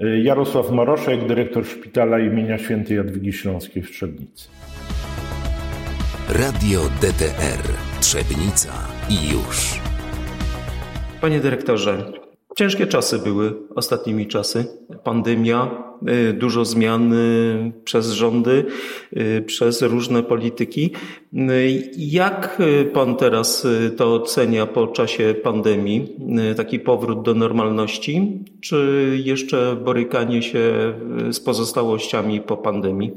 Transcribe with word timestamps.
Jarosław 0.00 0.70
Maroszek, 0.70 1.26
dyrektor 1.26 1.66
szpitala 1.66 2.18
imienia 2.18 2.58
świętej 2.58 2.96
Jadwigi 2.96 3.32
Śląskiej 3.32 3.82
w 3.82 3.90
Trzebnicy. 3.90 4.48
Radio 6.28 6.80
DTR 7.00 7.72
Trzebnica 8.00 8.72
i 9.10 9.32
już. 9.32 9.80
Panie 11.20 11.40
dyrektorze, 11.40 12.12
ciężkie 12.58 12.86
czasy 12.86 13.18
były 13.18 13.54
ostatnimi 13.74 14.26
czasy. 14.26 14.64
Pandemia, 15.04 15.70
y, 16.30 16.32
dużo 16.32 16.64
zmian 16.64 17.12
y, 17.12 17.72
przez 17.84 18.10
rządy, 18.10 18.64
y, 19.16 19.42
przez 19.46 19.82
różne 19.82 20.22
polityki. 20.22 20.90
Jak 21.96 22.62
pan 22.92 23.16
teraz 23.16 23.66
to 23.96 24.14
ocenia 24.14 24.66
po 24.66 24.86
czasie 24.86 25.34
pandemii? 25.42 26.16
Taki 26.56 26.80
powrót 26.80 27.22
do 27.22 27.34
normalności, 27.34 28.44
czy 28.60 29.10
jeszcze 29.24 29.76
borykanie 29.84 30.42
się 30.42 30.94
z 31.30 31.40
pozostałościami 31.40 32.40
po 32.40 32.56
pandemii? 32.56 33.12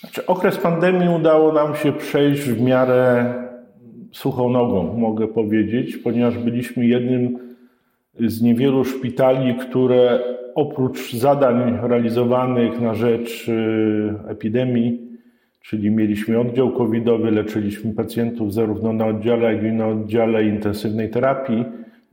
Znaczy, 0.00 0.26
okres 0.26 0.56
pandemii 0.56 1.08
udało 1.08 1.52
nam 1.52 1.76
się 1.76 1.92
przejść 1.92 2.42
w 2.42 2.60
miarę 2.60 3.34
suchą 4.12 4.50
nogą, 4.50 4.96
mogę 4.98 5.28
powiedzieć, 5.28 5.96
ponieważ 5.96 6.38
byliśmy 6.38 6.86
jednym 6.86 7.51
z 8.20 8.42
niewielu 8.42 8.84
szpitali, 8.84 9.54
które 9.54 10.20
oprócz 10.54 11.12
zadań 11.12 11.78
realizowanych 11.82 12.80
na 12.80 12.94
rzecz 12.94 13.48
y, 13.48 14.14
epidemii, 14.28 15.12
czyli 15.60 15.90
mieliśmy 15.90 16.40
oddział 16.40 16.72
covidowy, 16.72 17.30
leczyliśmy 17.30 17.94
pacjentów 17.94 18.54
zarówno 18.54 18.92
na 18.92 19.06
oddziale, 19.06 19.54
jak 19.54 19.64
i 19.64 19.72
na 19.72 19.88
oddziale 19.88 20.44
intensywnej 20.44 21.10
terapii, 21.10 21.64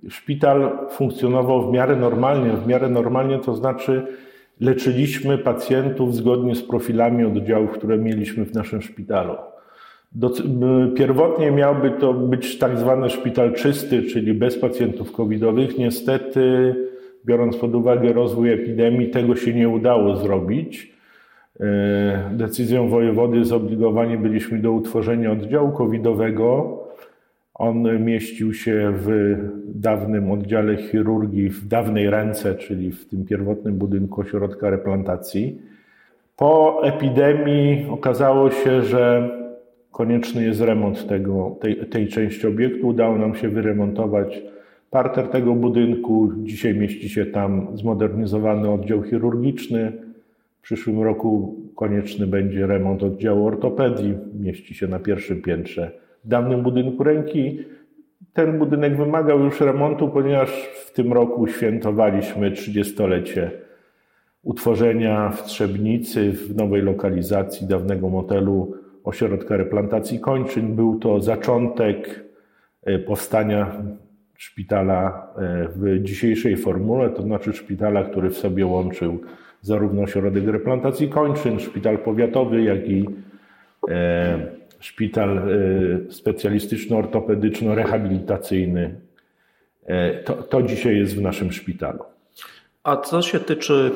szpital 0.10 0.88
funkcjonował 0.90 1.70
w 1.70 1.74
miarę 1.74 1.96
normalnie. 1.96 2.52
W 2.52 2.68
miarę 2.68 2.90
normalnie 2.90 3.40
to 3.40 3.56
znaczy 3.56 4.08
leczyliśmy 4.60 5.38
pacjentów 5.38 6.16
zgodnie 6.16 6.56
z 6.56 6.64
profilami 6.64 7.26
oddziałów, 7.26 7.72
które 7.72 7.98
mieliśmy 7.98 8.46
w 8.46 8.54
naszym 8.54 8.82
szpitalu. 8.82 9.34
Do, 10.12 10.30
pierwotnie 10.96 11.52
miałby 11.52 11.92
to 11.92 12.14
być 12.14 12.58
tak 12.58 12.78
zwany 12.78 13.10
szpital 13.10 13.54
czysty, 13.54 14.04
czyli 14.04 14.34
bez 14.34 14.58
pacjentów 14.58 15.12
covidowych. 15.12 15.78
Niestety, 15.78 16.76
biorąc 17.26 17.58
pod 17.58 17.76
uwagę 17.76 18.14
rozwój 18.14 18.54
epidemii, 18.54 19.10
tego 19.10 19.36
się 19.36 19.54
nie 19.54 19.70
udało 19.70 20.16
zrobić. 20.16 20.94
E, 21.60 22.30
decyzją 22.34 22.90
wojewody 22.90 23.46
zobligowani 23.46 24.18
byliśmy 24.18 24.60
do 24.60 24.72
utworzenia 24.72 25.32
oddziału 25.32 25.72
covidowego. 25.72 26.80
On 27.54 28.04
mieścił 28.06 28.54
się 28.54 28.94
w 28.96 29.36
dawnym 29.66 30.32
oddziale 30.32 30.78
chirurgii, 30.78 31.50
w 31.50 31.68
dawnej 31.68 32.10
ręce, 32.10 32.56
czyli 32.56 32.92
w 32.92 33.08
tym 33.08 33.26
pierwotnym 33.26 33.78
budynku 33.78 34.22
ośrodka 34.22 34.70
replantacji. 34.70 35.62
Po 36.38 36.82
epidemii 36.84 37.86
okazało 37.90 38.52
się, 38.52 38.82
że 38.82 39.30
konieczny 39.92 40.44
jest 40.44 40.62
remont 40.62 41.08
tego, 41.08 41.58
tej, 41.62 41.76
tej 41.76 42.08
części 42.08 42.48
obiektu. 42.48 42.88
Udało 42.88 43.18
nam 43.18 43.36
się 43.36 43.50
wyremontować 43.50 44.42
parter 44.90 45.28
tego 45.28 45.56
budynku. 45.56 46.32
Dzisiaj 46.44 46.76
mieści 46.76 47.10
się 47.10 47.26
tam 47.26 47.68
zmodernizowany 47.78 48.70
oddział 48.72 49.04
chirurgiczny. 49.04 49.92
W 50.60 50.62
przyszłym 50.62 51.02
roku 51.02 51.56
konieczny 51.76 52.28
będzie 52.28 52.68
remont 52.68 53.04
oddziału 53.04 53.48
ortopedii. 53.48 54.18
Mieści 54.40 54.74
się 54.74 54.88
na 54.88 55.00
pierwszym 55.00 55.42
piętrze 55.42 55.92
w 56.26 56.28
dawnym 56.28 56.64
budynku 56.64 57.04
ręki. 57.04 57.60
Ten 58.34 58.60
budynek 58.60 58.98
wymagał 58.98 59.40
już 59.40 59.62
remontu, 59.62 60.10
ponieważ 60.10 60.50
w 60.86 60.94
tym 60.94 61.14
roku 61.14 61.48
świętowaliśmy 61.48 62.52
30-lecie 62.52 63.52
utworzenia 64.44 65.30
w 65.30 65.44
Trzebnicy, 65.44 66.32
w 66.32 66.56
nowej 66.56 66.82
lokalizacji 66.82 67.68
dawnego 67.68 68.10
motelu 68.10 68.74
ośrodka 69.04 69.58
replantacji 69.58 70.20
kończyn. 70.20 70.76
Był 70.76 71.00
to 71.00 71.22
zaczątek 71.22 72.24
e, 72.84 73.00
powstania 73.00 73.72
szpitala 74.38 75.28
e, 75.36 75.68
w 75.76 76.04
dzisiejszej 76.04 76.58
formule, 76.58 77.10
to 77.10 77.22
znaczy 77.22 77.54
szpitala, 77.54 78.04
który 78.04 78.30
w 78.30 78.38
sobie 78.38 78.66
łączył 78.66 79.20
zarówno 79.62 80.02
ośrodek 80.02 80.48
replantacji 80.48 81.10
kończyn, 81.10 81.60
szpital 81.60 81.98
powiatowy, 81.98 82.64
jak 82.64 82.90
i 82.90 83.06
e, 83.90 84.40
szpital 84.80 85.42
specjalistyczno-ortopedyczno-rehabilitacyjny. 86.10 88.90
To, 90.26 90.34
to 90.34 90.62
dzisiaj 90.62 90.98
jest 90.98 91.16
w 91.16 91.22
naszym 91.22 91.52
szpitalu. 91.52 92.04
A 92.84 92.98
co 92.98 93.22
się 93.22 93.40
tyczy, 93.40 93.74
y, 93.74 93.92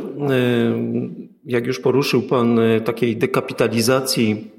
jak 1.45 1.67
już 1.67 1.79
poruszył 1.79 2.21
Pan, 2.21 2.59
y, 2.59 2.81
takiej 2.81 3.17
dekapitalizacji 3.17 4.51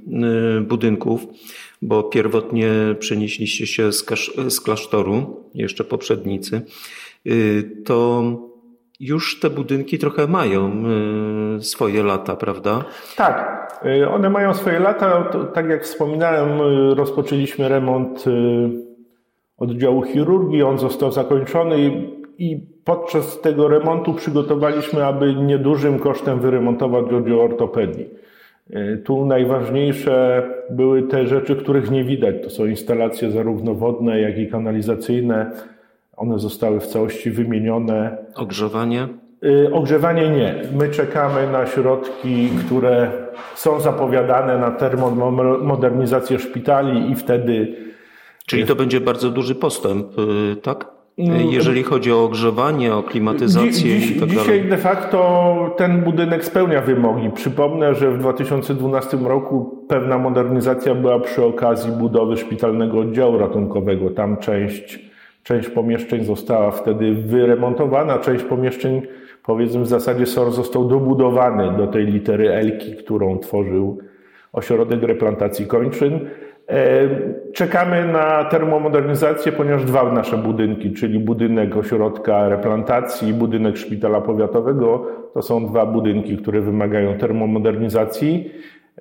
y, 0.59 0.61
budynków, 0.61 1.27
bo 1.83 2.03
pierwotnie 2.03 2.71
przenieśliście 2.99 3.67
się 3.67 3.93
z, 3.93 4.07
z 4.49 4.61
klasztoru, 4.61 5.45
jeszcze 5.55 5.85
poprzednicy, 5.85 6.63
to 7.85 8.25
już 9.01 9.41
te 9.41 9.51
budynki 9.51 9.99
trochę 9.99 10.27
mają 10.27 10.85
swoje 11.61 12.03
lata, 12.03 12.37
prawda? 12.37 12.85
Tak, 13.17 13.67
one 14.11 14.31
mają 14.31 14.55
swoje 14.55 14.81
lata. 14.81 15.31
Tak 15.55 15.69
jak 15.69 15.85
wspominałem, 15.85 16.49
rozpoczęliśmy 16.97 17.69
remont 17.69 18.25
oddziału 19.57 20.03
chirurgii. 20.03 20.63
On 20.63 20.79
został 20.79 21.13
zakończony 21.13 21.79
i 21.79 22.24
podczas 22.85 23.41
tego 23.41 23.69
remontu 23.69 24.15
przygotowaliśmy, 24.15 25.05
aby 25.05 25.35
niedużym 25.35 25.99
kosztem 25.99 26.41
wyremontować 26.41 27.13
oddział 27.13 27.41
ortopedii. 27.41 28.07
E, 28.71 28.97
tu 28.97 29.27
najważniejsze 29.27 30.43
były 30.71 31.03
te 31.03 31.27
rzeczy, 31.27 31.57
których 31.57 31.91
nie 31.91 32.05
widać. 32.05 32.35
To 32.43 32.51
są 32.51 32.67
instalacje 32.67 33.31
zarówno 33.31 33.75
wodne, 33.75 34.21
jak 34.21 34.39
i 34.39 34.49
kanalizacyjne. 34.49 35.51
One 36.17 36.39
zostały 36.39 36.81
w 36.81 36.87
całości 36.87 37.31
wymienione. 37.31 38.17
Ogrzewanie? 38.35 39.09
E, 39.43 39.73
ogrzewanie 39.73 40.29
nie. 40.29 40.63
My 40.79 40.89
czekamy 40.89 41.53
na 41.53 41.67
środki, 41.67 42.49
które 42.67 43.11
są 43.55 43.81
zapowiadane 43.81 44.59
na 44.59 44.71
termomodernizację 44.71 46.39
szpitali 46.39 47.11
i 47.11 47.15
wtedy. 47.15 47.77
Czyli 48.47 48.67
to 48.67 48.75
będzie 48.75 49.01
bardzo 49.01 49.31
duży 49.31 49.55
postęp, 49.55 50.19
y, 50.19 50.57
tak? 50.57 50.94
Mm. 51.19 51.51
Jeżeli 51.51 51.83
chodzi 51.83 52.13
o 52.13 52.25
ogrzewanie, 52.25 52.95
o 52.95 53.03
klimatyzację 53.03 53.73
dziś, 53.73 54.11
i 54.11 54.21
tak 54.21 54.29
Dzisiaj 54.29 54.47
dalej. 54.47 54.65
de 54.65 54.77
facto 54.77 55.75
ten 55.77 56.03
budynek 56.03 56.45
spełnia 56.45 56.81
wymogi. 56.81 57.31
Przypomnę, 57.31 57.95
że 57.95 58.11
w 58.11 58.19
2012 58.19 59.17
roku 59.17 59.85
pewna 59.89 60.19
modernizacja 60.19 60.95
była 60.95 61.21
przy 61.21 61.45
okazji 61.45 61.93
budowy 61.93 62.37
szpitalnego 62.37 62.99
oddziału 62.99 63.39
ratunkowego. 63.39 64.11
Tam 64.11 64.37
część, 64.37 64.99
część 65.43 65.69
pomieszczeń 65.69 66.25
została 66.25 66.71
wtedy 66.71 67.15
wyremontowana, 67.15 68.19
część 68.19 68.45
pomieszczeń 68.45 69.03
powiedzmy 69.43 69.81
w 69.81 69.89
zasadzie 69.89 70.27
SOR 70.27 70.53
został 70.53 70.89
dobudowany 70.89 71.77
do 71.77 71.87
tej 71.87 72.07
litery 72.07 72.51
Elki, 72.51 72.97
którą 72.97 73.39
tworzył 73.39 73.99
ośrodek 74.53 75.03
replantacji 75.03 75.67
kończyn. 75.67 76.21
E, 76.69 77.09
czekamy 77.53 78.13
na 78.13 78.45
termomodernizację, 78.45 79.53
ponieważ 79.53 79.85
dwa 79.85 80.13
nasze 80.13 80.37
budynki, 80.37 80.93
czyli 80.93 81.19
budynek 81.19 81.77
ośrodka 81.77 82.49
replantacji 82.49 83.29
i 83.29 83.35
budynek 83.35 83.77
szpitala 83.77 84.21
powiatowego, 84.21 85.07
to 85.35 85.43
są 85.43 85.67
dwa 85.67 85.87
budynki, 85.87 86.37
które 86.37 86.61
wymagają 86.61 87.15
termomodernizacji. 87.15 88.51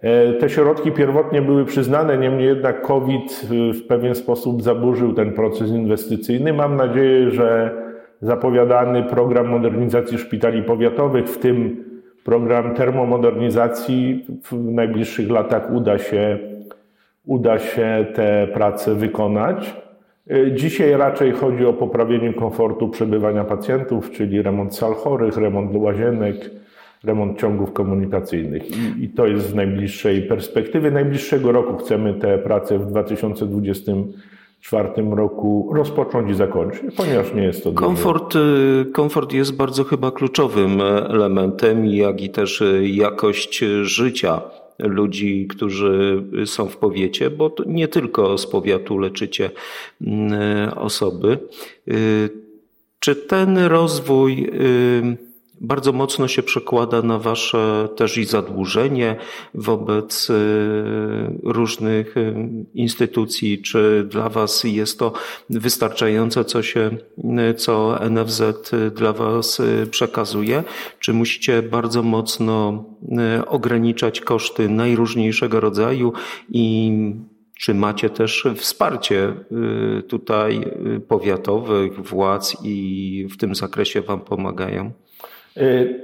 E, 0.02 0.34
te 0.34 0.50
środki 0.50 0.92
pierwotnie 0.92 1.42
były 1.42 1.66
przyznane, 1.66 2.18
niemniej 2.18 2.48
jednak 2.48 2.82
COVID 2.82 3.48
w 3.74 3.88
pewien 3.88 4.16
sposób 4.16 4.64
zaburzył 4.64 5.14
ten 5.14 5.32
proces 5.32 5.70
inwestycyjny. 5.70 6.54
Mam 6.54 6.76
nadzieję, 6.76 7.32
że 7.32 7.72
zapowiadany 8.22 9.04
program 9.04 9.48
modernizacji 9.48 10.18
szpitali 10.18 10.64
powiatowych, 10.64 11.30
w 11.30 11.38
tym 11.38 11.84
program 12.24 12.74
termomodernizacji 12.74 14.26
w 14.44 14.54
najbliższych 14.54 15.30
latach 15.30 15.74
uda 15.74 15.98
się 15.98 16.40
uda 17.26 17.60
się 17.60 18.06
te 18.16 18.48
prace 18.54 18.96
wykonać. 18.96 19.76
Y, 20.32 20.52
dzisiaj 20.56 20.92
raczej 20.92 21.32
chodzi 21.32 21.66
o 21.66 21.74
poprawienie 21.74 22.34
komfortu 22.34 22.90
przebywania 22.90 23.44
pacjentów, 23.44 24.12
czyli 24.12 24.42
remont 24.42 24.76
sal 24.76 24.94
chorych, 24.94 25.38
remont 25.38 25.76
łazienek, 25.76 26.36
remont 27.04 27.40
ciągów 27.40 27.74
komunikacyjnych. 27.74 28.78
I, 28.78 29.04
I, 29.04 29.10
to 29.10 29.28
jest 29.28 29.52
w 29.52 29.56
najbliższej 29.56 30.22
perspektywie. 30.22 30.92
Najbliższego 30.92 31.52
roku 31.52 31.78
chcemy 31.78 32.14
te 32.14 32.38
prace 32.38 32.80
w 32.80 32.86
2024 32.86 34.90
roku 35.12 35.72
rozpocząć 35.76 36.32
i 36.32 36.34
zakończyć, 36.34 36.82
ponieważ 36.98 37.34
nie 37.34 37.44
jest 37.44 37.64
to 37.64 37.72
komfort, 37.72 38.36
y, 38.36 38.86
komfort 38.94 39.34
jest 39.34 39.56
bardzo 39.56 39.84
chyba 39.84 40.12
kluczowym 40.12 40.82
elementem, 41.10 41.86
jak 41.86 42.22
i 42.22 42.30
też 42.30 42.64
jakość 42.82 43.64
życia 43.82 44.42
ludzi, 44.80 45.48
którzy 45.50 46.24
są 46.46 46.70
w 46.70 46.78
powiecie, 46.78 47.30
bo 47.30 47.56
nie 47.66 47.88
tylko 47.88 48.38
z 48.38 48.48
powiatu 48.48 48.98
leczycie 48.98 49.52
mm, 50.02 50.78
osoby. 50.78 51.38
Y, 51.88 52.30
czy 53.00 53.16
ten 53.16 53.58
rozwój 53.58 54.50
y, 54.54 55.33
bardzo 55.64 55.94
mocno 55.94 56.28
się 56.28 56.44
przekłada 56.44 57.02
na 57.02 57.20
wasze 57.20 57.90
też 57.96 58.18
i 58.18 58.26
zadłużenie 58.26 59.16
wobec 59.54 60.32
różnych 61.44 62.16
instytucji. 62.74 63.62
Czy 63.62 64.08
dla 64.10 64.30
was 64.30 64.64
jest 64.64 65.00
to 65.00 65.14
wystarczające, 65.50 66.46
co 66.46 66.64
się, 66.64 66.98
co 67.58 68.00
NFZ 68.10 68.42
dla 68.96 69.14
was 69.14 69.62
przekazuje? 69.92 70.64
Czy 71.00 71.14
musicie 71.14 71.62
bardzo 71.62 72.04
mocno 72.04 72.84
ograniczać 73.48 74.22
koszty 74.22 74.70
najróżniejszego 74.70 75.60
rodzaju 75.60 76.14
i 76.50 76.92
czy 77.64 77.74
macie 77.74 78.10
też 78.10 78.48
wsparcie 78.56 79.34
y, 80.00 80.04
tutaj 80.04 80.62
y, 80.96 81.00
powiatowych 81.00 82.00
władz 82.00 82.58
i 82.64 83.28
w 83.32 83.38
tym 83.38 83.56
zakresie 83.56 84.02
Wam 84.02 84.22
pomagają? 84.22 84.92
Y, 85.58 86.02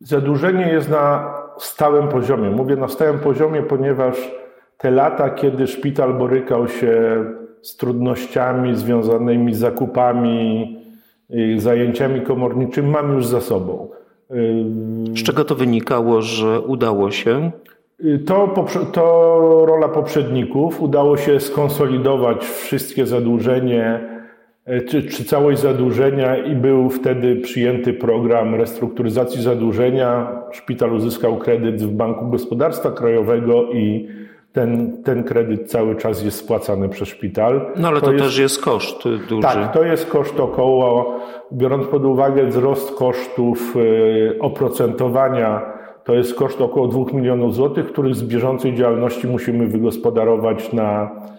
zadłużenie 0.00 0.68
jest 0.72 0.90
na 0.90 1.34
stałym 1.58 2.08
poziomie. 2.08 2.50
Mówię 2.50 2.76
na 2.76 2.88
stałym 2.88 3.18
poziomie, 3.18 3.62
ponieważ 3.62 4.16
te 4.78 4.90
lata, 4.90 5.30
kiedy 5.30 5.66
szpital 5.66 6.14
borykał 6.14 6.68
się 6.68 7.24
z 7.62 7.76
trudnościami 7.76 8.76
związanymi 8.76 9.54
z 9.54 9.58
zakupami, 9.58 10.76
zajęciami 11.56 12.20
komorniczymi, 12.20 12.90
mam 12.90 13.14
już 13.14 13.26
za 13.26 13.40
sobą. 13.40 13.88
Z 15.14 15.22
czego 15.22 15.44
to 15.44 15.54
wynikało, 15.54 16.22
że 16.22 16.60
udało 16.60 17.10
się? 17.10 17.50
To, 18.26 18.66
to 18.92 19.02
rola 19.66 19.88
poprzedników. 19.88 20.82
Udało 20.82 21.16
się 21.16 21.40
skonsolidować 21.40 22.44
wszystkie 22.44 23.06
zadłużenie, 23.06 24.00
czy, 24.88 25.02
czy 25.02 25.24
całość 25.24 25.60
zadłużenia 25.60 26.36
i 26.36 26.56
był 26.56 26.90
wtedy 26.90 27.36
przyjęty 27.36 27.92
program 27.92 28.54
restrukturyzacji 28.54 29.42
zadłużenia. 29.42 30.42
Szpital 30.52 30.92
uzyskał 30.92 31.36
kredyt 31.36 31.82
w 31.82 31.90
Banku 31.90 32.30
Gospodarstwa 32.30 32.90
Krajowego 32.90 33.72
i 33.72 34.08
ten, 34.52 35.02
ten 35.02 35.24
kredyt 35.24 35.70
cały 35.70 35.96
czas 35.96 36.24
jest 36.24 36.38
spłacany 36.38 36.88
przez 36.88 37.08
szpital. 37.08 37.66
No 37.76 37.88
ale 37.88 38.00
to, 38.00 38.06
to 38.06 38.12
jest, 38.12 38.24
też 38.24 38.38
jest 38.38 38.62
koszt 38.62 39.02
duży. 39.28 39.42
Tak, 39.42 39.74
to 39.74 39.84
jest 39.84 40.06
koszt 40.06 40.40
około, 40.40 41.16
biorąc 41.52 41.86
pod 41.86 42.04
uwagę 42.04 42.46
wzrost 42.46 42.94
kosztów 42.94 43.74
e, 43.76 44.38
oprocentowania 44.38 45.72
to 46.04 46.14
jest 46.14 46.34
koszt 46.34 46.60
około 46.60 46.88
2 46.88 47.04
milionów 47.12 47.54
złotych, 47.54 47.86
których 47.86 48.14
z 48.14 48.22
bieżącej 48.22 48.74
działalności 48.74 49.26
musimy 49.26 49.66
wygospodarować 49.66 50.72
na 50.72 51.02
e, 51.02 51.31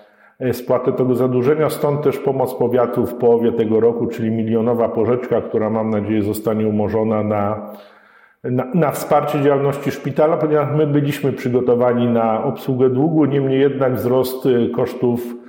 spłatę 0.51 0.93
tego 0.93 1.15
zadłużenia. 1.15 1.69
Stąd 1.69 2.01
też 2.01 2.17
pomoc 2.19 2.53
powiatu 2.53 3.05
w 3.05 3.15
połowie 3.15 3.51
tego 3.51 3.79
roku, 3.79 4.07
czyli 4.07 4.31
milionowa 4.31 4.89
pożyczka, 4.89 5.41
która 5.41 5.69
mam 5.69 5.89
nadzieję 5.89 6.23
zostanie 6.23 6.67
umorzona 6.67 7.23
na, 7.23 7.71
na, 8.43 8.67
na 8.73 8.91
wsparcie 8.91 9.41
działalności 9.41 9.91
szpitala, 9.91 10.37
ponieważ 10.37 10.67
my 10.77 10.87
byliśmy 10.87 11.33
przygotowani 11.33 12.07
na 12.07 12.43
obsługę 12.43 12.89
długu, 12.89 13.25
niemniej 13.25 13.59
jednak 13.59 13.95
wzrost 13.95 14.45
e, 14.45 14.69
kosztów 14.69 15.43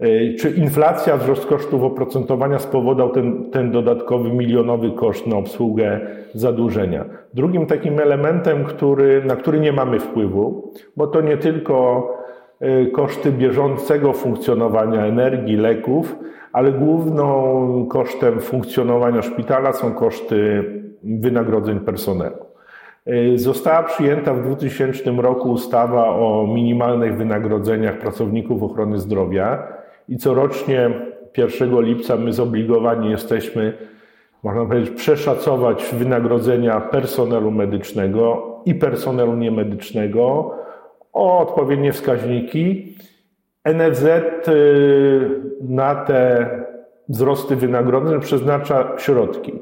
E, 0.00 0.34
czy 0.34 0.50
inflacja, 0.50 1.16
wzrost 1.16 1.46
kosztów 1.46 1.82
oprocentowania 1.82 2.58
spowodował 2.58 3.14
ten, 3.14 3.50
ten 3.50 3.70
dodatkowy 3.70 4.30
milionowy 4.30 4.90
koszt 4.90 5.26
na 5.26 5.36
obsługę 5.36 6.00
zadłużenia? 6.34 7.04
Drugim 7.34 7.66
takim 7.66 8.00
elementem, 8.00 8.64
który, 8.64 9.24
na 9.24 9.36
który 9.36 9.60
nie 9.60 9.72
mamy 9.72 10.00
wpływu, 10.00 10.72
bo 10.96 11.06
to 11.06 11.20
nie 11.20 11.36
tylko 11.36 12.06
e, 12.18 12.19
koszty 12.92 13.32
bieżącego 13.32 14.12
funkcjonowania 14.12 15.06
energii, 15.06 15.56
leków, 15.56 16.16
ale 16.52 16.72
główną 16.72 17.86
kosztem 17.90 18.40
funkcjonowania 18.40 19.22
szpitala 19.22 19.72
są 19.72 19.94
koszty 19.94 20.64
wynagrodzeń 21.02 21.80
personelu. 21.80 22.36
E, 23.06 23.38
została 23.38 23.82
przyjęta 23.82 24.34
w 24.34 24.42
2000 24.42 25.10
roku 25.10 25.50
ustawa 25.50 26.08
o 26.08 26.46
minimalnych 26.54 27.16
wynagrodzeniach 27.16 27.98
pracowników 27.98 28.62
ochrony 28.62 28.98
zdrowia, 28.98 29.62
i 30.08 30.16
corocznie 30.16 30.90
1 31.36 31.80
lipca 31.80 32.16
my 32.16 32.32
zobligowani 32.32 33.10
jesteśmy, 33.10 33.72
można 34.42 34.66
powiedzieć, 34.66 34.90
przeszacować 34.90 35.84
wynagrodzenia 35.92 36.80
personelu 36.80 37.50
medycznego 37.50 38.46
i 38.64 38.74
personelu 38.74 39.36
niemedycznego 39.36 40.54
o 41.12 41.38
odpowiednie 41.38 41.92
wskaźniki. 41.92 42.94
NFZ 43.64 44.04
y, 44.48 45.30
na 45.60 45.94
te 45.94 46.48
wzrosty 47.08 47.56
wynagrodzeń 47.56 48.20
przeznacza 48.20 48.92
środki. 48.98 49.52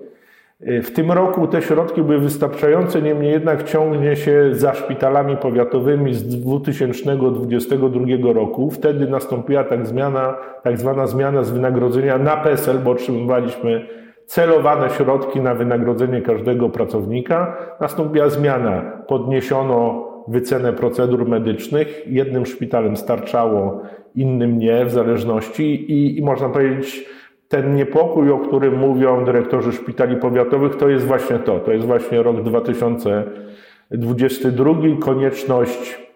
Y, 0.68 0.82
w 0.82 0.92
tym 0.92 1.12
roku 1.12 1.46
te 1.46 1.62
środki 1.62 2.02
były 2.02 2.18
wystarczające, 2.18 3.02
niemniej 3.02 3.32
jednak 3.32 3.64
ciągnie 3.64 4.16
się 4.16 4.48
za 4.52 4.74
szpitalami 4.74 5.36
powiatowymi 5.36 6.14
z 6.14 6.28
2022 6.28 8.32
roku. 8.32 8.70
Wtedy 8.70 9.08
nastąpiła 9.08 9.64
tak, 9.64 9.86
zmiana, 9.86 10.34
tak 10.62 10.78
zwana 10.78 11.06
zmiana 11.06 11.42
z 11.42 11.50
wynagrodzenia 11.50 12.18
na 12.18 12.36
PESEL, 12.36 12.78
bo 12.78 12.90
otrzymywaliśmy 12.90 13.86
celowane 14.26 14.90
środki 14.90 15.40
na 15.40 15.54
wynagrodzenie 15.54 16.22
każdego 16.22 16.68
pracownika. 16.68 17.56
Nastąpiła 17.80 18.28
zmiana, 18.28 18.82
podniesiono 19.06 20.07
wycenę 20.28 20.72
procedur 20.72 21.28
medycznych. 21.28 22.02
Jednym 22.06 22.46
szpitalem 22.46 22.96
starczało, 22.96 23.82
innym 24.14 24.58
nie, 24.58 24.84
w 24.84 24.90
zależności 24.90 25.92
i, 25.92 26.18
i 26.18 26.22
można 26.22 26.48
powiedzieć, 26.48 27.06
ten 27.48 27.74
niepokój, 27.74 28.30
o 28.30 28.38
którym 28.38 28.78
mówią 28.78 29.24
dyrektorzy 29.24 29.72
szpitali 29.72 30.16
powiatowych, 30.16 30.76
to 30.76 30.88
jest 30.88 31.06
właśnie 31.06 31.38
to. 31.38 31.60
To 31.60 31.72
jest 31.72 31.86
właśnie 31.86 32.22
rok 32.22 32.42
2022, 32.42 34.74
konieczność 35.00 36.08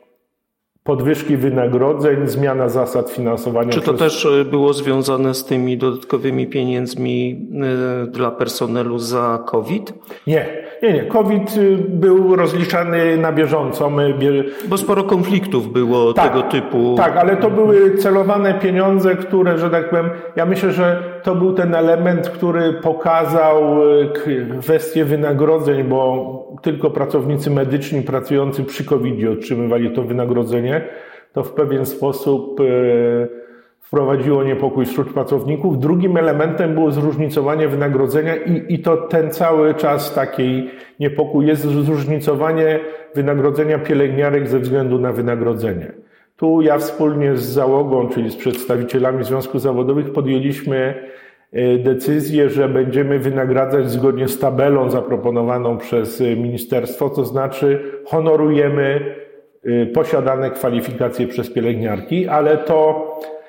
podwyżki 0.84 1.36
wynagrodzeń, 1.36 2.26
zmiana 2.26 2.68
zasad 2.68 3.10
finansowania. 3.10 3.70
Czy 3.70 3.80
to 3.80 3.94
przez... 3.94 3.98
też 3.98 4.26
e, 4.26 4.44
było 4.44 4.72
związane 4.72 5.34
z 5.34 5.44
tymi 5.44 5.78
dodatkowymi 5.78 6.46
pieniędzmi 6.46 7.48
e, 8.04 8.06
dla 8.06 8.30
personelu 8.30 8.98
za 8.98 9.44
COVID? 9.46 9.94
Nie, 10.26 10.64
nie, 10.82 10.92
nie. 10.92 11.04
COVID 11.04 11.56
y, 11.56 11.76
był 11.88 12.36
rozliczany 12.36 13.16
na 13.16 13.32
bieżąco. 13.32 13.90
My 13.90 14.14
bie... 14.14 14.44
Bo 14.68 14.76
sporo 14.78 15.04
konfliktów 15.04 15.72
było 15.72 16.12
tak, 16.12 16.28
tego 16.28 16.42
typu. 16.42 16.94
Tak, 16.96 17.16
ale 17.16 17.36
to 17.36 17.50
były 17.50 17.96
celowane 17.96 18.54
pieniądze, 18.54 19.16
które, 19.16 19.58
że 19.58 19.70
tak 19.70 19.90
powiem, 19.90 20.10
ja 20.36 20.46
myślę, 20.46 20.72
że 20.72 21.02
to 21.22 21.34
był 21.34 21.52
ten 21.52 21.74
element, 21.74 22.28
który 22.28 22.72
pokazał 22.72 23.82
y, 24.00 24.08
kwestię 24.60 25.04
wynagrodzeń, 25.04 25.84
bo 25.84 26.58
tylko 26.62 26.90
pracownicy 26.90 27.50
medyczni 27.50 28.02
pracujący 28.02 28.64
przy 28.64 28.84
covid 28.84 29.28
otrzymywali 29.38 29.90
to 29.90 30.02
wynagrodzenie. 30.02 30.84
To 31.32 31.44
w 31.44 31.52
pewien 31.52 31.86
sposób 31.86 32.60
yy 32.60 33.41
wprowadziło 33.92 34.44
niepokój 34.44 34.86
wśród 34.86 35.12
pracowników. 35.12 35.78
Drugim 35.78 36.16
elementem 36.16 36.74
było 36.74 36.90
zróżnicowanie 36.90 37.68
wynagrodzenia 37.68 38.36
i, 38.36 38.74
i 38.74 38.78
to 38.78 38.96
ten 38.96 39.30
cały 39.30 39.74
czas 39.74 40.14
takiej 40.14 40.70
niepokój 41.00 41.46
jest 41.46 41.62
zróżnicowanie 41.62 42.80
wynagrodzenia 43.14 43.78
pielęgniarek 43.78 44.48
ze 44.48 44.58
względu 44.58 44.98
na 44.98 45.12
wynagrodzenie. 45.12 45.92
Tu 46.36 46.62
ja 46.62 46.78
wspólnie 46.78 47.36
z 47.36 47.42
załogą, 47.42 48.08
czyli 48.08 48.30
z 48.30 48.36
przedstawicielami 48.36 49.24
związków 49.24 49.60
zawodowych 49.60 50.12
podjęliśmy 50.12 50.94
e, 51.52 51.78
decyzję, 51.78 52.50
że 52.50 52.68
będziemy 52.68 53.18
wynagradzać 53.18 53.90
zgodnie 53.90 54.28
z 54.28 54.38
tabelą 54.38 54.90
zaproponowaną 54.90 55.78
przez 55.78 56.20
ministerstwo, 56.20 57.10
to 57.10 57.24
znaczy 57.24 57.80
honorujemy 58.04 59.14
e, 59.64 59.86
posiadane 59.86 60.50
kwalifikacje 60.50 61.26
przez 61.26 61.50
pielęgniarki, 61.50 62.28
ale 62.28 62.58
to 62.58 63.06
E, 63.22 63.41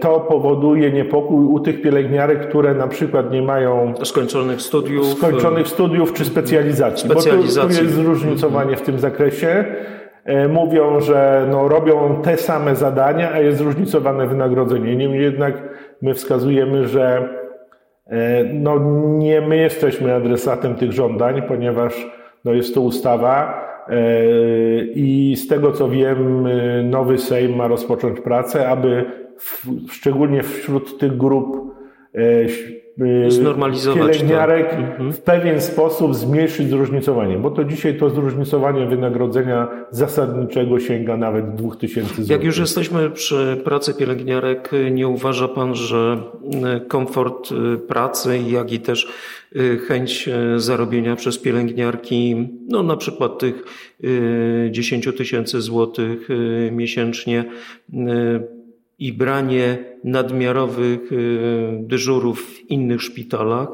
to 0.00 0.20
powoduje 0.20 0.92
niepokój 0.92 1.44
u 1.44 1.60
tych 1.60 1.82
pielęgniarek, 1.82 2.48
które 2.48 2.74
na 2.74 2.88
przykład 2.88 3.32
nie 3.32 3.42
mają 3.42 3.94
skończonych 4.04 4.62
studiów, 4.62 5.06
skończonych 5.06 5.68
studiów 5.68 6.12
czy 6.12 6.24
specjalizacji. 6.24 7.10
specjalizacji. 7.10 7.60
Bo 7.60 7.68
tu, 7.68 7.74
tu 7.74 7.84
jest 7.84 7.94
zróżnicowanie 7.94 8.76
w 8.76 8.82
tym 8.82 8.98
zakresie. 8.98 9.64
E, 10.24 10.48
mówią, 10.48 11.00
że 11.00 11.46
no, 11.50 11.68
robią 11.68 12.22
te 12.22 12.36
same 12.36 12.76
zadania, 12.76 13.32
a 13.32 13.38
jest 13.38 13.58
zróżnicowane 13.58 14.26
wynagrodzenie. 14.26 14.96
Niemniej 14.96 15.22
jednak 15.22 15.62
my 16.02 16.14
wskazujemy, 16.14 16.88
że 16.88 17.28
e, 18.06 18.44
no, 18.44 18.78
nie 19.18 19.40
my 19.40 19.56
jesteśmy 19.56 20.14
adresatem 20.14 20.74
tych 20.74 20.92
żądań, 20.92 21.42
ponieważ 21.42 22.10
no, 22.44 22.52
jest 22.52 22.74
to 22.74 22.80
ustawa 22.80 23.62
i 24.94 25.34
z 25.36 25.48
tego 25.48 25.72
co 25.72 25.88
wiem, 25.88 26.48
nowy 26.90 27.18
Sejm 27.18 27.56
ma 27.56 27.66
rozpocząć 27.66 28.20
pracę, 28.20 28.68
aby 28.68 29.04
szczególnie 29.90 30.42
wśród 30.42 30.98
tych 30.98 31.16
grup 31.16 31.74
e, 32.14 32.20
Znormalizować 33.28 34.18
pielęgniarek 34.18 34.70
to. 34.70 34.76
Mhm. 34.76 35.12
w 35.12 35.20
pewien 35.20 35.60
sposób 35.60 36.14
zmniejszyć 36.14 36.68
zróżnicowanie, 36.68 37.38
bo 37.38 37.50
to 37.50 37.64
dzisiaj 37.64 37.98
to 37.98 38.10
zróżnicowanie 38.10 38.86
wynagrodzenia 38.86 39.68
zasadniczego 39.90 40.80
sięga 40.80 41.16
nawet 41.16 41.54
2000 41.54 42.14
zł. 42.14 42.26
Jak 42.28 42.44
już 42.44 42.58
jesteśmy 42.58 43.10
przy 43.10 43.60
pracy 43.64 43.94
pielęgniarek, 43.94 44.70
nie 44.90 45.08
uważa 45.08 45.48
Pan, 45.48 45.74
że 45.74 46.22
komfort 46.88 47.48
pracy, 47.88 48.38
jak 48.38 48.72
i 48.72 48.80
też 48.80 49.08
chęć 49.88 50.28
zarobienia 50.56 51.16
przez 51.16 51.38
pielęgniarki, 51.38 52.48
no 52.68 52.82
na 52.82 52.96
przykład 52.96 53.38
tych 53.38 53.64
10 54.70 55.08
tysięcy 55.16 55.60
złotych 55.60 56.28
miesięcznie 56.72 57.44
i 59.02 59.12
branie 59.12 59.78
nadmiarowych 60.04 61.10
dyżurów 61.78 62.40
w 62.40 62.70
innych 62.70 63.02
szpitalach, 63.02 63.68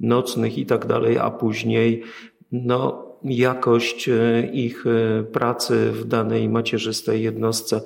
nocnych 0.00 0.58
i 0.58 0.66
tak 0.66 0.86
dalej, 0.86 1.18
a 1.18 1.30
później 1.30 2.02
no, 2.52 3.06
jakość 3.24 4.08
e, 4.08 4.46
ich 4.52 4.84
e, 4.86 5.22
pracy 5.22 5.90
w 5.92 6.04
danej 6.04 6.48
macierzystej 6.48 7.22
jednostce 7.22 7.80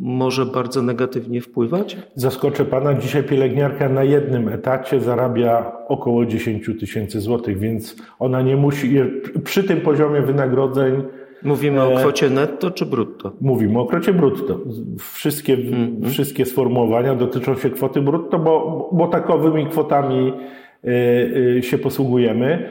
może 0.00 0.46
bardzo 0.46 0.82
negatywnie 0.82 1.40
wpływać? 1.40 1.96
Zaskoczę 2.14 2.64
pana, 2.64 2.94
dzisiaj 2.94 3.24
pielęgniarka 3.24 3.88
na 3.88 4.04
jednym 4.04 4.48
etacie 4.48 5.00
zarabia 5.00 5.72
około 5.88 6.26
10 6.26 6.70
tysięcy 6.80 7.20
złotych, 7.20 7.58
więc 7.58 7.96
ona 8.18 8.42
nie 8.42 8.56
musi, 8.56 9.00
przy 9.44 9.64
tym 9.64 9.80
poziomie 9.80 10.22
wynagrodzeń 10.22 11.02
Mówimy 11.42 11.82
o 11.82 11.96
kwocie 11.96 12.30
netto 12.30 12.70
czy 12.70 12.86
brutto? 12.86 13.32
Mówimy 13.40 13.80
o 13.80 13.86
kwocie 13.86 14.12
brutto. 14.12 14.60
Wszystkie, 14.98 15.54
mm 15.54 16.00
-hmm. 16.00 16.10
wszystkie 16.10 16.46
sformułowania 16.46 17.14
dotyczą 17.14 17.56
się 17.56 17.70
kwoty 17.70 18.00
brutto, 18.00 18.38
bo, 18.38 18.88
bo 18.92 19.06
takowymi 19.08 19.66
kwotami 19.66 20.32
się 21.60 21.78
posługujemy. 21.78 22.70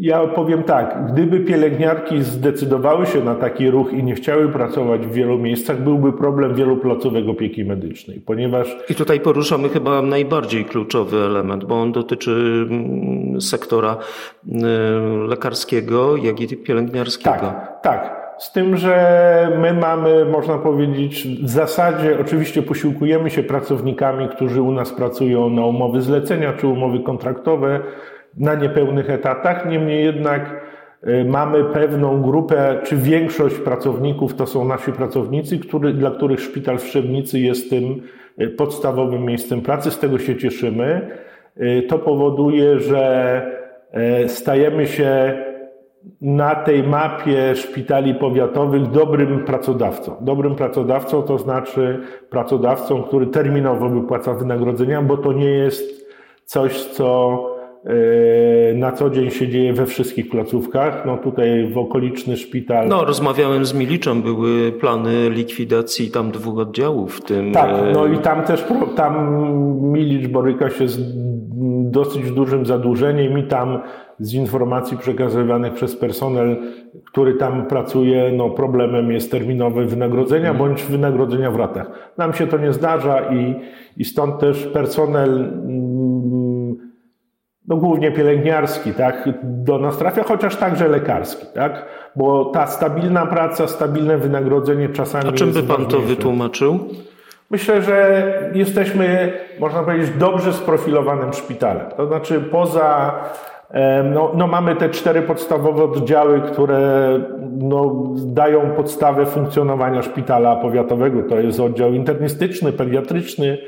Ja 0.00 0.26
powiem 0.26 0.62
tak, 0.62 1.06
gdyby 1.12 1.40
pielęgniarki 1.40 2.22
zdecydowały 2.22 3.06
się 3.06 3.24
na 3.24 3.34
taki 3.34 3.70
ruch 3.70 3.92
i 3.92 4.04
nie 4.04 4.14
chciały 4.14 4.48
pracować 4.48 5.06
w 5.06 5.12
wielu 5.12 5.38
miejscach, 5.38 5.82
byłby 5.82 6.12
problem 6.12 6.54
wielu 6.54 6.76
placówek 6.76 7.28
opieki 7.28 7.64
medycznej, 7.64 8.20
ponieważ... 8.26 8.76
I 8.90 8.94
tutaj 8.94 9.20
poruszamy 9.20 9.68
chyba 9.68 10.02
najbardziej 10.02 10.64
kluczowy 10.64 11.16
element, 11.16 11.64
bo 11.64 11.82
on 11.82 11.92
dotyczy 11.92 12.66
mm, 12.70 13.40
sektora 13.40 13.96
mm, 14.48 15.26
lekarskiego, 15.26 16.16
jak 16.16 16.40
i 16.40 16.56
pielęgniarskiego. 16.56 17.40
Tak, 17.40 17.82
tak. 17.82 18.20
Z 18.38 18.52
tym, 18.52 18.76
że 18.76 19.58
my 19.60 19.74
mamy, 19.74 20.24
można 20.24 20.58
powiedzieć, 20.58 21.28
w 21.42 21.50
zasadzie 21.50 22.18
oczywiście 22.20 22.62
posiłkujemy 22.62 23.30
się 23.30 23.42
pracownikami, 23.42 24.28
którzy 24.28 24.62
u 24.62 24.72
nas 24.72 24.92
pracują 24.92 25.50
na 25.50 25.64
umowy 25.64 26.00
zlecenia 26.00 26.52
czy 26.52 26.66
umowy 26.66 27.00
kontraktowe, 27.00 27.80
na 28.36 28.54
niepełnych 28.54 29.10
etatach, 29.10 29.66
niemniej 29.66 30.04
jednak 30.04 30.60
y, 31.08 31.24
mamy 31.24 31.64
pewną 31.64 32.22
grupę, 32.22 32.80
czy 32.84 32.96
większość 32.96 33.56
pracowników 33.56 34.34
to 34.34 34.46
są 34.46 34.64
nasi 34.64 34.92
pracownicy, 34.92 35.58
który, 35.58 35.92
dla 35.92 36.10
których 36.10 36.40
szpital 36.40 36.78
w 36.78 36.86
Szczebnicy 36.86 37.38
jest 37.40 37.70
tym 37.70 38.02
y, 38.40 38.48
podstawowym 38.48 39.24
miejscem 39.24 39.60
pracy. 39.60 39.90
Z 39.90 39.98
tego 39.98 40.18
się 40.18 40.36
cieszymy. 40.36 41.10
Y, 41.60 41.82
to 41.88 41.98
powoduje, 41.98 42.80
że 42.80 43.60
stajemy 44.26 44.86
się 44.86 45.34
na 46.20 46.54
tej 46.54 46.82
mapie 46.82 47.56
szpitali 47.56 48.14
powiatowych 48.14 48.90
dobrym 48.90 49.44
pracodawcą. 49.44 50.16
Dobrym 50.20 50.54
pracodawcą 50.54 51.22
to 51.22 51.38
znaczy 51.38 52.00
pracodawcą, 52.30 53.02
który 53.02 53.26
terminowo 53.26 53.88
wypłaca 53.88 54.34
wynagrodzenia, 54.34 55.02
bo 55.02 55.16
to 55.16 55.32
nie 55.32 55.50
jest 55.50 56.10
coś, 56.44 56.84
co 56.84 57.40
na 58.74 58.92
co 58.92 59.10
dzień 59.10 59.30
się 59.30 59.48
dzieje 59.48 59.72
we 59.72 59.86
wszystkich 59.86 60.30
placówkach. 60.30 61.06
No 61.06 61.18
tutaj 61.18 61.68
w 61.72 61.78
okoliczny 61.78 62.36
szpital. 62.36 62.88
No, 62.88 63.04
rozmawiałem 63.04 63.64
z 63.64 63.74
Miliczem, 63.74 64.22
były 64.22 64.72
plany 64.72 65.30
likwidacji 65.30 66.10
tam 66.10 66.30
dwóch 66.30 66.58
oddziałów 66.58 67.16
w 67.16 67.24
tym. 67.24 67.52
Tak, 67.52 67.70
e, 67.70 67.92
no 67.92 68.06
i 68.06 68.18
tam 68.18 68.42
też 68.42 68.64
tam 68.96 69.40
Milicz 69.92 70.28
boryka 70.28 70.70
się 70.70 70.88
z 70.88 70.98
dosyć 71.90 72.30
dużym 72.30 72.66
zadłużeniem 72.66 73.38
i 73.38 73.42
tam 73.42 73.78
z 74.18 74.34
informacji 74.34 74.98
przekazywanych 74.98 75.72
przez 75.72 75.96
personel, 75.96 76.56
który 77.06 77.34
tam 77.34 77.66
pracuje, 77.66 78.32
no 78.36 78.50
problemem 78.50 79.12
jest 79.12 79.30
terminowe 79.30 79.84
wynagrodzenia 79.84 80.50
mhm. 80.50 80.58
bądź 80.58 80.84
wynagrodzenia 80.84 81.50
w 81.50 81.56
ratach. 81.56 82.12
Nam 82.18 82.32
się 82.32 82.46
to 82.46 82.58
nie 82.58 82.72
zdarza 82.72 83.20
i, 83.20 83.54
i 83.96 84.04
stąd 84.04 84.38
też 84.38 84.66
personel 84.66 85.52
no 87.68 87.76
głównie 87.76 88.12
pielęgniarski, 88.12 88.92
tak, 88.92 89.28
do 89.42 89.78
nas 89.78 89.98
trafia, 89.98 90.22
chociaż 90.22 90.56
także 90.56 90.88
lekarski, 90.88 91.46
tak, 91.54 91.84
bo 92.16 92.44
ta 92.44 92.66
stabilna 92.66 93.26
praca, 93.26 93.66
stabilne 93.66 94.18
wynagrodzenie 94.18 94.88
czasami. 94.88 95.28
A 95.28 95.32
czym 95.32 95.52
by 95.52 95.62
pan 95.62 95.68
ważniejsze. 95.68 95.96
to 95.96 96.02
wytłumaczył? 96.02 96.78
Myślę, 97.50 97.82
że 97.82 98.50
jesteśmy, 98.54 99.32
można 99.60 99.82
powiedzieć, 99.82 100.10
dobrze 100.18 100.52
sprofilowanym 100.52 101.32
szpitalem. 101.32 101.86
To 101.96 102.06
znaczy, 102.06 102.40
poza, 102.40 103.14
no, 104.04 104.32
no 104.34 104.46
mamy 104.46 104.76
te 104.76 104.88
cztery 104.88 105.22
podstawowe 105.22 105.84
oddziały, 105.84 106.40
które 106.40 107.10
no, 107.50 108.04
dają 108.16 108.70
podstawę 108.70 109.26
funkcjonowania 109.26 110.02
szpitala 110.02 110.56
powiatowego. 110.56 111.22
To 111.22 111.40
jest 111.40 111.60
oddział 111.60 111.92
internistyczny, 111.92 112.72
pediatryczny, 112.72 113.58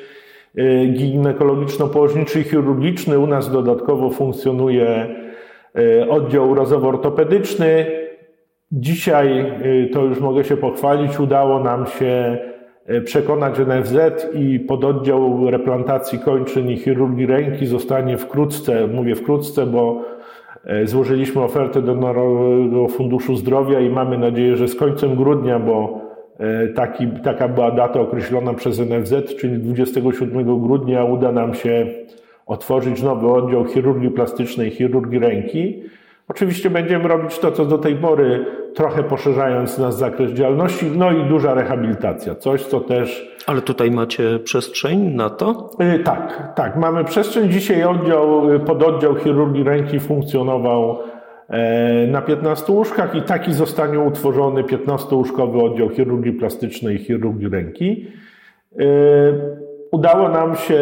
ginekologiczno-położniczy 0.92 2.40
i 2.40 2.44
chirurgiczny. 2.44 3.18
U 3.18 3.26
nas 3.26 3.50
dodatkowo 3.50 4.10
funkcjonuje 4.10 5.06
y, 5.78 6.10
oddział 6.10 6.50
urazowo-ortopedyczny. 6.50 7.86
Dzisiaj, 8.72 9.40
y, 9.40 9.90
to 9.92 10.04
już 10.04 10.20
mogę 10.20 10.44
się 10.44 10.56
pochwalić, 10.56 11.20
udało 11.20 11.60
nam 11.60 11.86
się 11.86 12.38
przekonać 13.04 13.58
NFZ 13.58 13.96
i 14.34 14.60
pododdział 14.60 15.50
replantacji 15.50 16.18
kończyn 16.18 16.70
i 16.70 16.76
chirurgii 16.76 17.26
ręki 17.26 17.66
zostanie 17.66 18.18
wkrótce, 18.18 18.86
mówię 18.86 19.14
wkrótce, 19.14 19.66
bo 19.66 20.04
złożyliśmy 20.84 21.42
ofertę 21.42 21.82
do 21.82 21.94
Narodowego 21.94 22.88
Funduszu 22.88 23.36
Zdrowia 23.36 23.80
i 23.80 23.90
mamy 23.90 24.18
nadzieję, 24.18 24.56
że 24.56 24.68
z 24.68 24.74
końcem 24.74 25.16
grudnia, 25.16 25.58
bo 25.58 26.01
taki, 26.74 27.06
taka 27.06 27.48
była 27.48 27.70
data 27.70 28.00
określona 28.00 28.54
przez 28.54 28.78
NFZ, 28.78 29.36
czyli 29.40 29.58
27 29.58 30.60
grudnia 30.62 31.04
uda 31.04 31.32
nam 31.32 31.54
się 31.54 31.86
otworzyć 32.46 33.02
nowy 33.02 33.28
oddział 33.28 33.64
chirurgii 33.64 34.10
plastycznej, 34.10 34.70
chirurgii 34.70 35.18
ręki. 35.18 35.82
Oczywiście 36.28 36.70
będziemy 36.70 37.08
robić 37.08 37.38
to, 37.38 37.52
co 37.52 37.64
do 37.64 37.78
tej 37.78 37.96
pory, 37.96 38.46
trochę 38.74 39.02
poszerzając 39.02 39.78
nasz 39.78 39.94
zakres 39.94 40.32
działalności, 40.32 40.86
no 40.96 41.12
i 41.12 41.24
duża 41.24 41.54
rehabilitacja, 41.54 42.34
coś, 42.34 42.66
co 42.66 42.80
też. 42.80 43.36
Ale 43.46 43.62
tutaj 43.62 43.90
macie 43.90 44.38
przestrzeń 44.38 45.14
na 45.14 45.30
to? 45.30 45.70
E, 45.78 45.98
tak, 45.98 46.52
tak, 46.56 46.76
mamy 46.76 47.04
przestrzeń. 47.04 47.50
Dzisiaj 47.50 47.84
oddział, 47.84 48.42
pododdział 48.66 49.14
chirurgii 49.14 49.64
ręki 49.64 50.00
funkcjonował 50.00 50.98
E, 50.98 51.11
na 52.08 52.22
15 52.22 52.72
łóżkach 52.72 53.14
i 53.14 53.22
taki 53.22 53.52
zostanie 53.52 54.00
utworzony 54.00 54.62
15-łóżkowy 54.62 55.64
oddział 55.64 55.88
chirurgii 55.88 56.32
plastycznej 56.32 56.96
i 56.96 56.98
chirurgii 56.98 57.48
ręki. 57.48 58.06
E, 58.78 58.84
udało 59.90 60.28
nam 60.28 60.56
się 60.56 60.78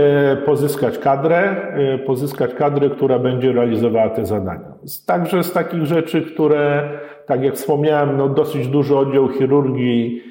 pozyskać 0.46 0.98
kadrę, 0.98 1.38
e, 1.38 1.98
pozyskać 1.98 2.54
kadrę, 2.54 2.90
która 2.90 3.18
będzie 3.18 3.52
realizowała 3.52 4.08
te 4.08 4.26
zadania. 4.26 4.72
Także 5.06 5.44
z 5.44 5.52
takich 5.52 5.86
rzeczy, 5.86 6.22
które, 6.22 6.88
tak 7.26 7.42
jak 7.42 7.54
wspomniałem, 7.54 8.16
no 8.16 8.28
dosyć 8.28 8.68
duży 8.68 8.96
oddział 8.96 9.28
chirurgii, 9.28 10.22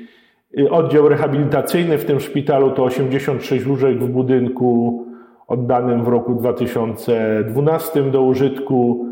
oddział 0.69 1.09
rehabilitacyjny 1.09 1.97
w 1.97 2.05
tym 2.05 2.19
szpitalu 2.19 2.71
to 2.71 2.83
86 2.83 3.67
łóżek 3.67 3.99
w 3.99 4.09
budynku 4.09 5.05
oddanym 5.47 6.03
w 6.03 6.07
roku 6.07 6.35
2012 6.35 8.03
do 8.03 8.21
użytku. 8.21 9.08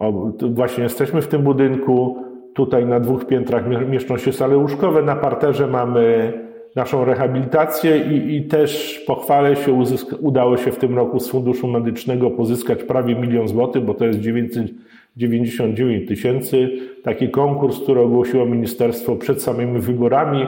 O, 0.00 0.12
właśnie 0.50 0.82
jesteśmy 0.82 1.22
w 1.22 1.28
tym 1.28 1.42
budynku. 1.42 2.16
Tutaj 2.54 2.86
na 2.86 3.00
dwóch 3.00 3.26
piętrach 3.26 3.88
mieszczą 3.88 4.16
się 4.16 4.32
sale 4.32 4.56
łóżkowe. 4.56 5.02
Na 5.02 5.16
parterze 5.16 5.66
mamy 5.66 6.32
naszą 6.76 7.04
rehabilitację 7.04 7.98
i, 7.98 8.36
i 8.36 8.42
też 8.42 9.02
pochwalę 9.06 9.56
się, 9.56 9.72
uzyska, 9.72 10.16
udało 10.20 10.56
się 10.56 10.72
w 10.72 10.78
tym 10.78 10.96
roku 10.96 11.20
z 11.20 11.30
Funduszu 11.30 11.68
Medycznego 11.68 12.30
pozyskać 12.30 12.82
prawie 12.82 13.14
milion 13.14 13.48
złotych, 13.48 13.84
bo 13.84 13.94
to 13.94 14.04
jest 14.04 14.20
999 14.20 16.08
tysięcy. 16.08 16.70
Taki 17.02 17.28
konkurs, 17.28 17.80
który 17.80 18.00
ogłosiło 18.00 18.46
ministerstwo 18.46 19.16
przed 19.16 19.42
samymi 19.42 19.80
wyborami 19.80 20.46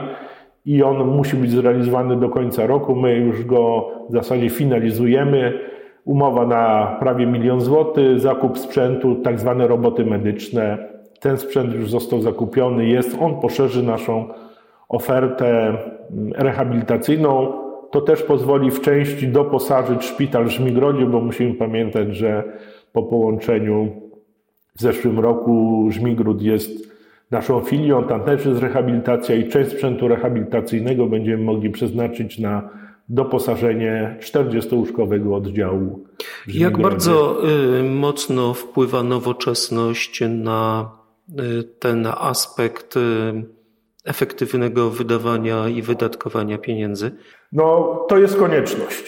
i 0.65 0.83
on 0.83 1.07
musi 1.07 1.35
być 1.35 1.51
zrealizowany 1.51 2.15
do 2.15 2.29
końca 2.29 2.67
roku. 2.67 2.95
My 2.95 3.15
już 3.15 3.45
go 3.45 3.91
w 4.09 4.13
zasadzie 4.13 4.49
finalizujemy 4.49 5.72
umowa 6.05 6.47
na 6.47 6.95
prawie 6.99 7.25
milion 7.25 7.61
złotych, 7.61 8.19
zakup 8.19 8.59
sprzętu, 8.59 9.15
tak 9.15 9.39
zwane 9.39 9.67
roboty 9.67 10.05
medyczne. 10.05 10.77
Ten 11.19 11.37
sprzęt 11.37 11.73
już 11.73 11.89
został 11.91 12.21
zakupiony, 12.21 12.87
jest, 12.87 13.17
on 13.21 13.39
poszerzy 13.39 13.83
naszą 13.83 14.27
ofertę 14.89 15.67
mm, 15.67 16.33
rehabilitacyjną. 16.33 17.53
To 17.91 18.01
też 18.01 18.23
pozwoli 18.23 18.71
w 18.71 18.81
części 18.81 19.27
doposażyć 19.27 20.03
szpital 20.03 20.45
w 20.45 20.49
Żmigrodzie, 20.49 21.05
bo 21.05 21.21
musimy 21.21 21.53
pamiętać, 21.53 22.15
że 22.15 22.43
po 22.93 23.03
połączeniu 23.03 23.87
w 24.75 24.81
zeszłym 24.81 25.19
roku 25.19 25.87
Żmigród 25.91 26.41
jest 26.41 26.93
naszą 27.31 27.59
filią, 27.59 28.03
tam 28.03 28.23
też 28.23 28.45
jest 28.45 28.61
rehabilitacja 28.61 29.35
i 29.35 29.49
część 29.49 29.71
sprzętu 29.71 30.07
rehabilitacyjnego 30.07 31.05
będziemy 31.05 31.43
mogli 31.43 31.69
przeznaczyć 31.69 32.39
na 32.39 32.69
doposażenie 33.09 34.17
40-łóżkowego 34.21 35.35
oddziału. 35.35 36.03
Jak 36.47 36.77
bardzo 36.77 37.37
y, 37.79 37.83
mocno 37.83 38.53
wpływa 38.53 39.03
nowoczesność 39.03 40.23
na 40.29 40.91
y, 41.29 41.63
ten 41.63 42.07
aspekt 42.17 42.97
y, 42.97 42.99
efektywnego 44.05 44.89
wydawania 44.89 45.69
i 45.69 45.81
wydatkowania 45.81 46.57
pieniędzy? 46.57 47.11
No, 47.51 47.99
to 48.09 48.17
jest 48.17 48.37
konieczność. 48.37 49.03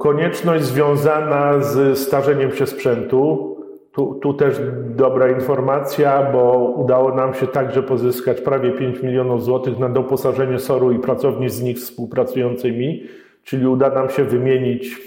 Konieczność 0.00 0.64
związana 0.64 1.62
z 1.62 1.98
starzeniem 1.98 2.52
się 2.52 2.66
sprzętu. 2.66 3.53
Tu, 3.94 4.14
tu 4.22 4.34
też 4.34 4.60
dobra 4.96 5.28
informacja, 5.28 6.30
bo 6.32 6.52
udało 6.76 7.14
nam 7.14 7.34
się 7.34 7.46
także 7.46 7.82
pozyskać 7.82 8.40
prawie 8.40 8.70
5 8.70 9.02
milionów 9.02 9.44
złotych 9.44 9.78
na 9.78 9.88
doposażenie 9.88 10.58
SOR-u 10.58 10.92
i 10.92 10.98
pracowni 10.98 11.50
z 11.50 11.62
nich 11.62 11.76
współpracującymi, 11.76 13.02
czyli 13.44 13.66
uda 13.66 13.90
nam 13.90 14.10
się 14.10 14.24
wymienić 14.24 15.00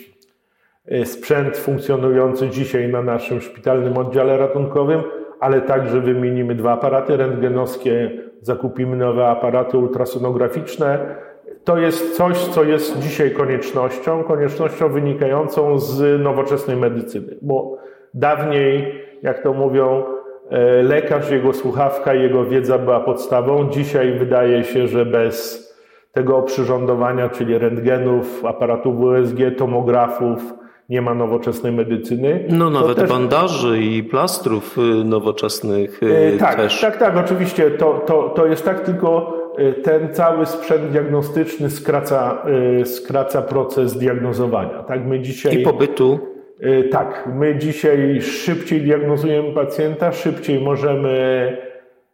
e, 0.86 1.06
sprzęt 1.06 1.58
funkcjonujący 1.58 2.50
dzisiaj 2.50 2.88
na 2.88 3.02
naszym 3.02 3.42
szpitalnym 3.42 3.98
oddziale 3.98 4.38
ratunkowym, 4.38 5.02
ale 5.40 5.62
także 5.62 6.02
wymienimy 6.02 6.56
dwa 6.56 6.72
aparaty 6.72 7.18
rentgenowskie, 7.18 8.12
zakupimy 8.42 8.98
nowe 8.98 9.28
aparaty 9.28 9.78
ultrasonograficzne. 9.78 11.16
To 11.64 11.78
jest 11.78 12.18
coś, 12.18 12.38
co 12.38 12.64
jest 12.64 13.00
dzisiaj 13.00 13.32
koniecznością, 13.32 14.24
koniecznością 14.24 14.90
wynikającą 14.90 15.80
z 15.80 16.22
nowoczesnej 16.22 16.78
medycyny, 16.78 17.38
bo 17.42 17.87
Dawniej, 18.18 19.02
jak 19.24 19.44
to 19.44 19.54
mówią, 19.54 20.04
e, 20.50 20.84
lekarz, 20.84 21.32
jego 21.32 21.54
słuchawka, 21.54 22.14
jego 22.14 22.46
wiedza 22.46 22.78
była 22.78 23.00
podstawą. 23.00 23.70
Dzisiaj 23.70 24.20
wydaje 24.20 24.64
się, 24.64 24.88
że 24.88 25.06
bez 25.06 25.68
tego 26.12 26.38
oprzyrządowania, 26.38 27.30
czyli 27.30 27.58
rentgenów, 27.58 28.46
aparatów 28.46 29.00
USG, 29.00 29.38
tomografów, 29.58 30.54
nie 30.90 31.02
ma 31.02 31.14
nowoczesnej 31.14 31.72
medycyny. 31.72 32.46
No 32.50 32.70
nawet 32.70 32.98
też... 32.98 33.10
bandaży 33.10 33.80
i 33.82 34.04
plastrów 34.04 34.78
y, 34.78 34.82
nowoczesnych 35.04 36.04
y, 36.04 36.16
e, 36.16 36.38
tak, 36.38 36.56
też. 36.56 36.82
Tak, 36.82 36.98
tak, 36.98 37.18
oczywiście 37.18 37.72
to, 37.72 38.04
to, 38.06 38.30
to 38.30 38.46
jest 38.46 38.66
tak, 38.66 38.80
tylko 38.80 39.34
y, 39.60 39.74
ten 39.74 40.14
cały 40.14 40.46
sprzęt 40.46 40.92
diagnostyczny 40.92 41.70
skraca, 41.70 42.46
skraca 42.86 43.42
proces 43.42 43.98
diagnozowania. 43.98 44.84
Tak, 44.84 45.06
my 45.06 45.20
dzisiaj... 45.20 45.62
I 45.62 45.64
pobytu. 45.64 46.37
Y, 46.64 46.84
tak, 46.84 47.30
my 47.36 47.56
dzisiaj 47.56 48.22
szybciej 48.22 48.82
diagnozujemy 48.82 49.52
pacjenta, 49.52 50.12
szybciej 50.12 50.62
możemy, 50.62 51.58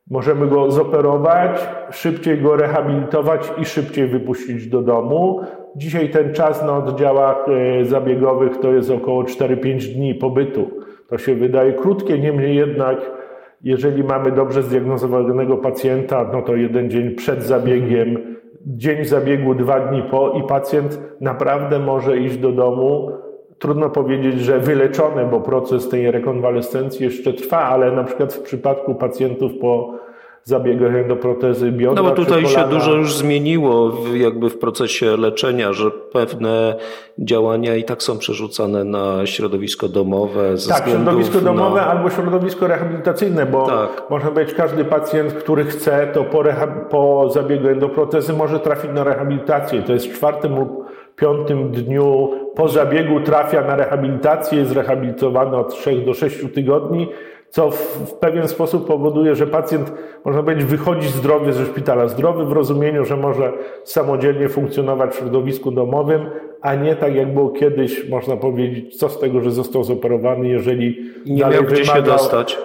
możemy 0.09 0.47
go 0.47 0.71
zoperować, 0.71 1.67
szybciej 1.91 2.41
go 2.41 2.55
rehabilitować 2.55 3.53
i 3.57 3.65
szybciej 3.65 4.07
wypuścić 4.07 4.67
do 4.67 4.81
domu. 4.81 5.41
Dzisiaj 5.75 6.09
ten 6.09 6.33
czas 6.33 6.63
na 6.63 6.77
oddziałach 6.77 7.45
y, 7.81 7.85
zabiegowych 7.85 8.57
to 8.57 8.73
jest 8.73 8.91
około 8.91 9.23
4-5 9.23 9.93
dni 9.95 10.15
pobytu. 10.15 10.71
To 11.09 11.17
się 11.17 11.35
wydaje 11.35 11.73
krótkie, 11.73 12.19
niemniej 12.19 12.55
jednak, 12.55 13.11
jeżeli 13.61 14.03
mamy 14.03 14.31
dobrze 14.31 14.63
zdiagnozowanego 14.63 15.57
pacjenta, 15.57 16.29
no 16.33 16.41
to 16.41 16.55
jeden 16.55 16.89
dzień 16.89 17.15
przed 17.15 17.43
zabiegiem, 17.43 18.17
dzień 18.65 19.05
zabiegu, 19.05 19.55
dwa 19.55 19.79
dni 19.79 20.03
po 20.11 20.31
i 20.31 20.43
pacjent 20.43 20.99
naprawdę 21.21 21.79
może 21.79 22.17
iść 22.17 22.37
do 22.37 22.51
domu 22.51 23.11
trudno 23.63 23.89
powiedzieć, 23.89 24.39
że 24.39 24.59
wyleczone, 24.59 25.25
bo 25.25 25.39
proces 25.39 25.89
tej 25.89 26.11
rekonwalescencji 26.11 27.05
jeszcze 27.05 27.33
trwa, 27.33 27.57
ale 27.57 27.91
na 27.91 28.03
przykład 28.03 28.33
w 28.33 28.41
przypadku 28.41 28.95
pacjentów 28.95 29.51
po 29.61 29.93
zabiegach 30.43 31.07
do 31.07 31.15
protezy 31.15 31.71
biodra. 31.71 32.03
No 32.03 32.09
bo 32.09 32.15
tutaj 32.15 32.45
się 32.45 32.67
dużo 32.69 32.93
już 32.93 33.15
zmieniło 33.15 33.89
w, 33.89 34.15
jakby 34.15 34.49
w 34.49 34.59
procesie 34.59 35.17
leczenia, 35.17 35.73
że 35.73 35.91
pewne 35.91 36.75
działania 37.19 37.75
i 37.75 37.83
tak 37.83 38.03
są 38.03 38.17
przerzucane 38.17 38.83
na 38.83 39.25
środowisko 39.25 39.87
domowe. 39.87 40.57
Ze 40.57 40.73
tak, 40.73 40.89
środowisko 40.89 41.41
domowe 41.41 41.81
na... 41.81 41.87
albo 41.87 42.09
środowisko 42.09 42.67
rehabilitacyjne, 42.67 43.45
bo 43.45 43.65
tak. 43.67 44.03
może 44.09 44.31
być 44.31 44.53
każdy 44.53 44.85
pacjent, 44.85 45.33
który 45.33 45.65
chce, 45.65 46.07
to 46.13 46.23
po, 46.23 46.43
po 46.89 47.29
zabiegu 47.29 47.67
endoprotezy 47.67 48.33
może 48.33 48.59
trafić 48.59 48.91
na 48.93 49.03
rehabilitację. 49.03 49.81
To 49.81 49.93
jest 49.93 50.07
w 50.07 50.13
czwartym 50.13 50.59
lub 50.59 50.85
piątym 51.15 51.71
dniu 51.71 52.29
po 52.55 52.69
zabiegu 52.69 53.19
trafia 53.19 53.61
na 53.61 53.75
rehabilitację, 53.75 54.59
jest 54.59 54.71
rehabilitowany 54.71 55.57
od 55.57 55.73
3 55.73 55.95
do 55.95 56.13
6 56.13 56.37
tygodni, 56.53 57.07
co 57.53 57.71
w, 57.71 58.13
pewien 58.13 58.47
sposób 58.47 58.87
powoduje, 58.87 59.35
że 59.35 59.47
pacjent, 59.47 59.93
można 60.25 60.43
powiedzieć, 60.43 60.65
wychodzi 60.65 61.07
zdrowy 61.07 61.53
ze 61.53 61.65
szpitala. 61.65 62.07
Zdrowy 62.07 62.45
w 62.45 62.51
rozumieniu, 62.51 63.05
że 63.05 63.17
może 63.17 63.53
samodzielnie 63.83 64.49
funkcjonować 64.49 65.11
w 65.11 65.15
środowisku 65.15 65.71
domowym, 65.71 66.25
a 66.61 66.75
nie 66.75 66.95
tak 66.95 67.15
jak 67.15 67.33
było 67.33 67.49
kiedyś, 67.49 68.09
można 68.09 68.37
powiedzieć, 68.37 68.97
co 68.97 69.09
z 69.09 69.19
tego, 69.19 69.41
że 69.41 69.51
został 69.51 69.83
zoperowany, 69.83 70.47
jeżeli 70.47 70.97
nie 71.25 71.41
miał 71.41 71.63
gdzie 71.63 71.75
wymagał, 71.75 71.95
się 71.95 72.01
dostać. 72.01 72.59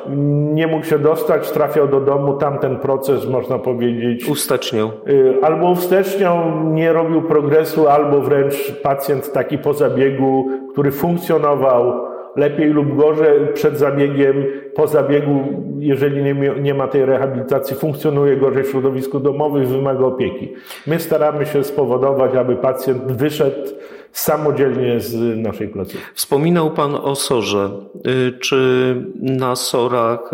Nie 0.55 0.67
mógł 0.67 0.85
się 0.85 0.99
dostać, 0.99 1.51
trafiał 1.51 1.89
do 1.89 2.01
domu, 2.01 2.35
tamten 2.35 2.77
proces, 2.77 3.29
można 3.29 3.59
powiedzieć... 3.59 4.29
Usteczniał. 4.29 4.91
Y, 5.09 5.35
albo 5.43 5.71
usteczniał, 5.71 6.37
nie 6.65 6.93
robił 6.93 7.23
progresu, 7.23 7.89
albo 7.89 8.21
wręcz 8.21 8.73
pacjent 8.83 9.33
taki 9.33 9.59
po 9.59 9.75
zabiegu, 9.75 10.49
który 10.73 10.91
funkcjonował 10.91 12.08
lepiej 12.39 12.69
lub 12.69 12.97
gorzej 12.97 13.41
przed 13.55 13.79
zabiegiem, 13.79 14.45
po 14.75 14.87
zabiegu, 14.87 15.45
jeżeli 15.79 16.23
nie, 16.23 16.35
nie 16.61 16.75
ma 16.75 16.89
tej 16.89 17.05
rehabilitacji, 17.05 17.77
funkcjonuje 17.77 18.37
gorzej 18.37 18.65
w 18.65 18.71
środowisku 18.71 19.21
domowym 19.21 19.67
wymaga 19.67 20.05
opieki. 20.05 20.53
My 20.87 21.01
staramy 21.01 21.47
się 21.47 21.65
spowodować, 21.65 22.35
aby 22.35 22.57
pacjent 22.57 23.13
wyszedł 23.13 23.71
samodzielnie 24.13 25.01
z 25.01 25.37
naszej 25.37 25.69
placówki. 25.69 26.07
Wspominał 26.15 26.71
Pan 26.71 26.95
o 26.95 27.15
sorze. 27.15 27.71
Y, 28.07 28.39
czy 28.39 28.95
na 29.21 29.57
sorach, 29.57 30.33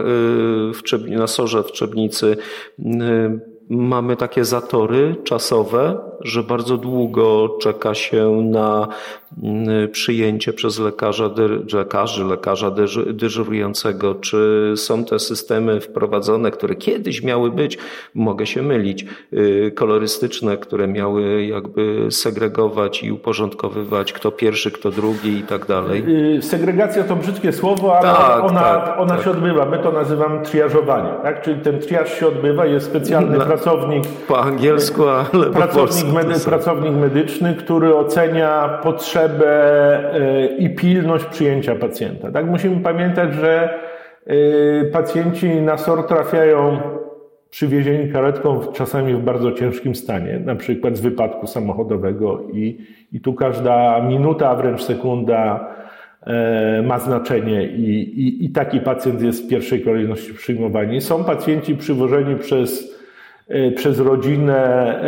y, 0.93 1.17
na 1.17 1.27
sorze 1.27 1.63
w 1.63 1.73
Trzebnicy 1.73 2.37
y, 2.79 2.85
mamy 3.69 4.17
takie 4.17 4.45
zatory 4.45 5.17
czasowe, 5.25 5.99
że 6.21 6.43
bardzo 6.43 6.77
długo 6.77 7.57
czeka 7.61 7.95
się 7.95 8.43
na 8.51 8.89
przyjęcie 9.93 10.53
przez 10.53 10.79
lekarza, 10.79 11.31
lekarzy, 11.75 12.25
lekarza 12.25 12.71
dyżurującego. 13.07 14.15
Czy 14.15 14.73
są 14.77 15.05
te 15.05 15.19
systemy 15.19 15.81
wprowadzone, 15.81 16.51
które 16.51 16.75
kiedyś 16.75 17.23
miały 17.23 17.51
być, 17.51 17.79
mogę 18.15 18.47
się 18.47 18.63
mylić, 18.63 19.07
y, 19.33 19.73
kolorystyczne, 19.75 20.57
które 20.57 20.89
miały 20.89 21.47
jakby 21.47 22.07
segregować 22.11 23.03
i 23.03 23.13
uporządkowywać 23.13 24.13
kto 24.13 24.31
pierwszy, 24.31 24.71
kto 24.71 24.91
drugi 24.91 25.39
i 25.39 25.43
tak 25.43 25.67
dalej? 25.67 26.05
Y, 26.37 26.43
segregacja 26.43 27.05
to 27.05 27.17
brzydkie 27.17 27.53
słowo, 27.53 27.99
ale 27.99 28.17
tak, 28.17 28.45
ona, 28.45 28.61
tak, 28.61 28.95
ona 28.99 29.15
tak. 29.15 29.25
się 29.25 29.31
odbywa. 29.31 29.67
My 29.67 29.79
to 29.79 29.93
nazywamy 29.93 30.45
triażowanie. 30.45 31.11
Tak? 31.23 31.43
Czyli 31.43 31.61
ten 31.61 31.81
triaż 31.81 32.19
się 32.19 32.27
odbywa, 32.27 32.67
jest 32.67 32.87
specjalny 32.87 33.41
pracownik. 33.41 34.05
Po 34.29 34.41
angielsku, 34.41 35.09
ale 35.09 35.47
pracownik 35.47 36.07
po 36.07 36.13
medy, 36.13 36.41
pracownik 36.41 36.93
medyczny, 36.93 37.55
który 37.55 37.97
ocenia 37.97 38.69
potrzebę 39.29 40.15
e, 40.15 40.47
i 40.47 40.71
pilność 40.71 41.25
przyjęcia 41.25 41.75
pacjenta. 41.75 42.33
Tak? 42.33 42.47
Musimy 42.47 42.81
pamiętać, 42.81 43.35
że 43.35 43.79
e, 44.27 44.85
pacjenci 44.85 45.49
na 45.49 45.79
SOR 45.79 46.07
trafiają 46.07 46.81
przywiezieni 47.51 48.13
karetką 48.13 48.61
czasami 48.73 49.15
w 49.15 49.21
bardzo 49.21 49.53
ciężkim 49.53 49.95
stanie, 49.95 50.41
na 50.45 50.55
przykład 50.55 50.97
z 50.97 51.01
wypadku 51.01 51.47
samochodowego 51.47 52.43
i, 52.53 52.79
i 53.13 53.21
tu 53.21 53.35
każda 53.35 54.01
minuta, 54.01 54.51
a 54.51 54.55
wręcz 54.55 54.83
sekunda 54.83 55.69
e, 56.27 56.83
ma 56.83 56.99
znaczenie 56.99 57.67
i, 57.67 57.91
i, 58.21 58.45
i 58.45 58.51
taki 58.51 58.81
pacjent 58.81 59.23
jest 59.23 59.45
w 59.45 59.49
pierwszej 59.49 59.81
kolejności 59.83 60.35
przyjmowany. 60.35 61.01
Są 61.01 61.25
pacjenci 61.25 61.77
przywożeni 61.77 62.37
przez, 62.37 62.95
przez 63.77 64.01
rodzinę 64.01 65.01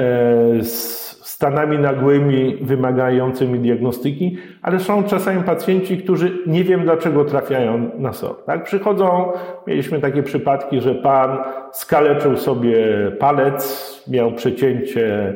z 0.62 1.05
stanami 1.36 1.78
nagłymi 1.78 2.58
wymagającymi 2.62 3.58
diagnostyki, 3.58 4.38
ale 4.62 4.80
są 4.80 5.04
czasami 5.04 5.42
pacjenci, 5.42 5.98
którzy 5.98 6.38
nie 6.46 6.64
wiem 6.64 6.82
dlaczego 6.82 7.24
trafiają 7.24 7.90
na 7.98 8.12
SOR. 8.12 8.44
Tak? 8.46 8.64
Przychodzą, 8.64 9.32
mieliśmy 9.66 10.00
takie 10.00 10.22
przypadki, 10.22 10.80
że 10.80 10.94
pan 10.94 11.38
skaleczył 11.72 12.36
sobie 12.36 12.76
palec, 13.18 14.04
miał 14.08 14.32
przecięcie 14.32 15.34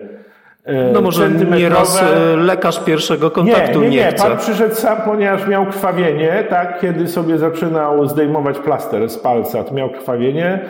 e, 0.65 0.93
no 0.93 1.01
może 1.01 1.31
nieraz 1.31 2.03
e, 2.03 2.37
lekarz 2.37 2.85
pierwszego 2.85 3.31
kontaktu 3.31 3.81
nie, 3.81 3.89
nie, 3.89 3.97
nie, 3.97 4.05
nie. 4.05 4.13
Pan 4.13 4.39
przyszedł 4.39 4.75
sam, 4.75 4.99
ponieważ 5.05 5.47
miał 5.47 5.67
krwawienie, 5.67 6.45
tak? 6.51 6.81
Kiedy 6.81 7.09
sobie 7.09 7.39
zaczynał 7.39 8.09
zdejmować 8.09 8.59
plaster 8.59 9.09
z 9.09 9.19
palca, 9.19 9.65
to 9.65 9.75
miał 9.75 9.91
krwawienie 9.91 10.61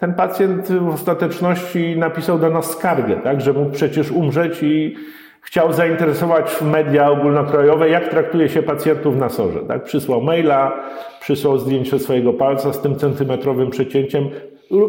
ten 0.00 0.14
pacjent 0.14 0.72
w 0.72 0.88
ostateczności 0.88 1.96
napisał 1.98 2.38
do 2.38 2.50
nas 2.50 2.70
skargę, 2.70 3.16
tak, 3.16 3.40
że 3.40 3.52
mógł 3.52 3.70
przecież 3.70 4.10
umrzeć 4.10 4.62
i 4.62 4.96
chciał 5.42 5.72
zainteresować 5.72 6.62
media 6.62 7.10
ogólnokrajowe, 7.10 7.88
jak 7.88 8.08
traktuje 8.08 8.48
się 8.48 8.62
pacjentów 8.62 9.16
na 9.16 9.28
sorze. 9.28 9.60
Tak? 9.60 9.84
Przysłał 9.84 10.22
maila, 10.22 10.72
przysłał 11.20 11.58
zdjęcie 11.58 11.98
swojego 11.98 12.32
palca 12.32 12.72
z 12.72 12.80
tym 12.80 12.96
centymetrowym 12.96 13.70
przecięciem. 13.70 14.28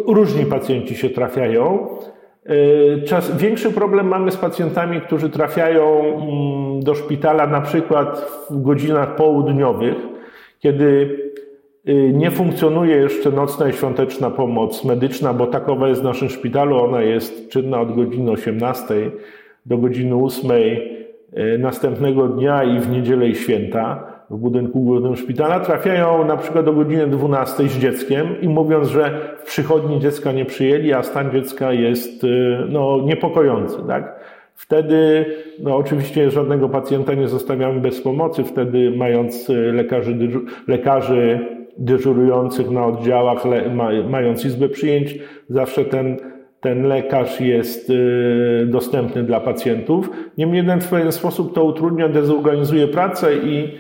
Różni 0.08 0.46
pacjenci 0.46 0.96
się 0.96 1.10
trafiają. 1.10 1.88
Czas, 3.06 3.38
większy 3.38 3.72
problem 3.72 4.08
mamy 4.08 4.32
z 4.32 4.38
pacjentami, 4.38 5.02
którzy 5.02 5.30
trafiają 5.30 6.00
mm, 6.00 6.84
do 6.84 6.96
szpitala 6.96 7.48
na 7.48 7.62
przykład 7.62 8.32
w 8.50 8.62
godzinach 8.62 9.16
południowych, 9.16 9.96
kiedy 10.60 11.18
nie 12.14 12.32
funkcjonuje 12.32 12.96
jeszcze 12.96 13.32
nocna 13.32 13.70
i 13.70 13.74
świąteczna 13.74 14.30
pomoc 14.30 14.86
medyczna, 14.86 15.34
bo 15.34 15.48
takowa 15.48 15.88
jest 15.88 16.02
w 16.02 16.04
naszym 16.04 16.30
szpitalu. 16.30 16.84
Ona 16.84 17.02
jest 17.02 17.50
czynna 17.50 17.82
od 17.82 17.96
godziny 17.96 18.32
18 18.32 19.12
do 19.66 19.78
godziny 19.78 20.16
8 20.16 20.52
y, 20.52 21.58
następnego 21.60 22.28
dnia 22.28 22.64
i 22.64 22.80
w 22.80 22.90
niedzielę 22.90 23.28
i 23.28 23.36
święta 23.36 24.12
w 24.30 24.38
budynku 24.38 24.80
głównym 24.80 25.16
szpitala, 25.16 25.60
trafiają 25.60 26.26
na 26.26 26.38
przykład 26.38 26.66
do 26.66 26.74
godziny 26.74 27.08
12 27.08 27.70
z 27.70 27.78
dzieckiem 27.78 28.42
i 28.42 28.50
mówiąc, 28.50 28.88
że 28.88 29.36
w 29.40 29.46
przychodni 29.46 30.00
dziecka 30.00 30.32
nie 30.32 30.46
przyjęli, 30.46 30.94
a 30.94 31.04
stan 31.04 31.32
dziecka 31.32 31.74
jest 31.74 32.24
y, 32.24 32.58
no, 32.70 33.02
niepokojący. 33.06 33.78
Tak? 33.88 34.20
Wtedy, 34.56 35.26
no 35.60 35.76
oczywiście 35.76 36.32
żadnego 36.32 36.70
pacjenta 36.70 37.14
nie 37.14 37.28
zostawiamy 37.28 37.80
bez 37.80 38.02
pomocy, 38.02 38.44
wtedy 38.44 38.92
mając 38.92 39.50
y, 39.50 39.54
lekarzy, 39.54 40.18
lekarzy 40.68 41.40
dyżurujących 41.78 42.72
na 42.72 42.86
oddziałach, 42.86 43.44
mając 44.10 44.46
izbę 44.46 44.70
przyjęć, 44.70 45.20
zawsze 45.50 45.86
ten, 45.86 46.18
ten 46.62 46.88
lekarz 46.88 47.42
jest 47.42 47.90
y, 47.90 48.66
dostępny 48.66 49.24
dla 49.24 49.40
pacjentów. 49.40 50.10
Niemniej 50.38 50.58
jednak 50.58 50.84
w 50.84 50.90
pewien 50.90 51.12
sposób 51.12 51.56
to 51.56 51.64
utrudnia, 51.64 52.10
dezorganizuje 52.10 52.88
pracę 52.88 53.36
i 53.36 53.78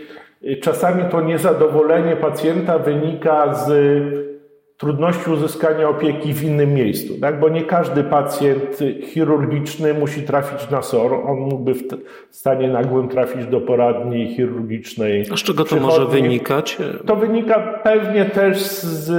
czasami 0.61 1.03
to 1.11 1.21
niezadowolenie 1.21 2.15
pacjenta 2.15 2.79
wynika 2.79 3.53
z 3.53 3.71
trudności 4.81 5.31
uzyskania 5.31 5.89
opieki 5.89 6.33
w 6.33 6.43
innym 6.43 6.73
miejscu, 6.73 7.13
tak? 7.21 7.39
bo 7.39 7.49
nie 7.49 7.63
każdy 7.63 8.03
pacjent 8.03 8.79
chirurgiczny 9.03 9.93
musi 9.93 10.21
trafić 10.21 10.69
na 10.69 10.81
SOR. 10.81 11.13
On 11.13 11.39
mógłby 11.39 11.73
w 11.73 12.35
stanie 12.35 12.67
nagłym 12.67 13.07
trafić 13.07 13.45
do 13.45 13.61
poradni 13.61 14.35
chirurgicznej. 14.35 15.25
A 15.33 15.37
z 15.37 15.39
czego 15.43 15.65
to 15.65 15.75
może 15.75 16.05
wynikać? 16.05 16.77
To 17.05 17.15
wynika 17.15 17.59
pewnie 17.83 18.25
też 18.25 18.57
z 18.81 19.11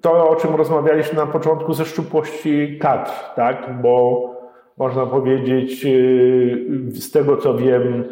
to, 0.00 0.28
o 0.28 0.36
czym 0.36 0.54
rozmawialiśmy 0.54 1.18
na 1.18 1.26
początku, 1.26 1.74
ze 1.74 1.84
szczupłości 1.84 2.78
kadr, 2.80 3.10
tak? 3.36 3.82
bo 3.82 4.26
można 4.78 5.06
powiedzieć, 5.06 5.84
y, 5.84 6.66
z 6.88 7.10
tego 7.10 7.36
co 7.36 7.54
wiem, 7.54 8.04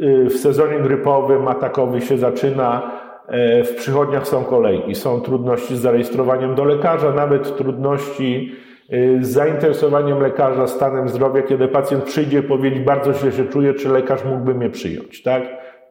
y, 0.00 0.24
w 0.30 0.38
sezonie 0.38 0.78
grypowym 0.78 1.48
atakowy 1.48 2.00
się 2.00 2.18
zaczyna 2.18 2.90
w 3.64 3.74
przychodniach 3.76 4.28
są 4.28 4.44
kolejki, 4.44 4.94
są 4.94 5.20
trudności 5.20 5.76
z 5.76 5.80
zarejestrowaniem 5.80 6.54
do 6.54 6.64
lekarza, 6.64 7.12
nawet 7.12 7.56
trudności 7.56 8.52
e, 8.90 9.24
z 9.24 9.28
zainteresowaniem 9.28 10.20
lekarza 10.20 10.66
stanem 10.66 11.08
zdrowia, 11.08 11.42
kiedy 11.42 11.68
pacjent 11.68 12.04
przyjdzie 12.04 12.42
powiedzieć, 12.42 12.80
bardzo 12.80 13.12
źle 13.12 13.32
się 13.32 13.44
czuje, 13.44 13.74
czy 13.74 13.88
lekarz 13.88 14.24
mógłby 14.24 14.54
mnie 14.54 14.70
przyjąć, 14.70 15.22
tak? 15.22 15.42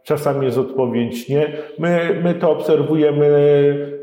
Czasami 0.07 0.45
jest 0.45 0.57
odpowiedź 0.57 1.29
nie. 1.29 1.51
My, 1.79 2.19
my 2.23 2.33
to 2.33 2.51
obserwujemy 2.51 3.27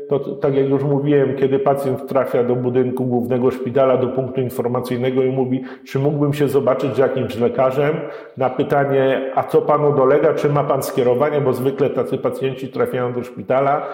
to 0.09 0.19
tak 0.19 0.55
jak 0.55 0.69
już 0.69 0.83
mówiłem, 0.83 1.35
kiedy 1.35 1.59
pacjent 1.59 2.07
trafia 2.07 2.43
do 2.43 2.55
budynku 2.55 3.05
głównego 3.05 3.51
szpitala, 3.51 3.97
do 3.97 4.07
punktu 4.07 4.41
informacyjnego 4.41 5.23
i 5.23 5.29
mówi, 5.29 5.63
czy 5.85 5.99
mógłbym 5.99 6.33
się 6.33 6.47
zobaczyć 6.47 6.95
z 6.95 6.97
jakimś 6.97 7.37
lekarzem, 7.37 7.95
na 8.37 8.49
pytanie, 8.49 9.31
a 9.35 9.43
co 9.43 9.61
panu 9.61 9.95
dolega, 9.95 10.33
czy 10.33 10.49
ma 10.49 10.63
pan 10.63 10.83
skierowanie, 10.83 11.41
bo 11.41 11.53
zwykle 11.53 11.89
tacy 11.89 12.17
pacjenci 12.17 12.67
trafiają 12.67 13.13
do 13.13 13.23
szpitala. 13.23 13.87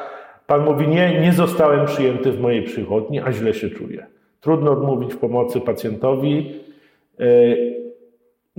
Pan 0.47 0.65
mówi, 0.65 0.87
nie, 0.87 1.21
nie 1.21 1.33
zostałem 1.33 1.85
przyjęty 1.85 2.31
w 2.31 2.41
mojej 2.41 2.63
przychodni, 2.63 3.19
a 3.19 3.31
źle 3.31 3.53
się 3.53 3.69
czuję. 3.69 4.05
Trudno 4.41 4.71
odmówić 4.71 5.15
pomocy 5.15 5.61
pacjentowi. 5.61 6.55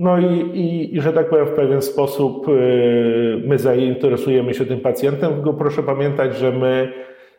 No 0.03 0.19
i, 0.19 0.57
i, 0.59 0.95
i, 0.95 1.01
że 1.01 1.13
tak 1.13 1.29
powiem, 1.29 1.45
w 1.45 1.51
pewien 1.51 1.81
sposób 1.81 2.47
e, 2.47 2.51
my 3.47 3.59
zainteresujemy 3.59 4.53
się 4.53 4.65
tym 4.65 4.79
pacjentem, 4.79 5.33
tylko 5.33 5.53
proszę 5.53 5.83
pamiętać, 5.83 6.37
że 6.37 6.51
my 6.51 6.93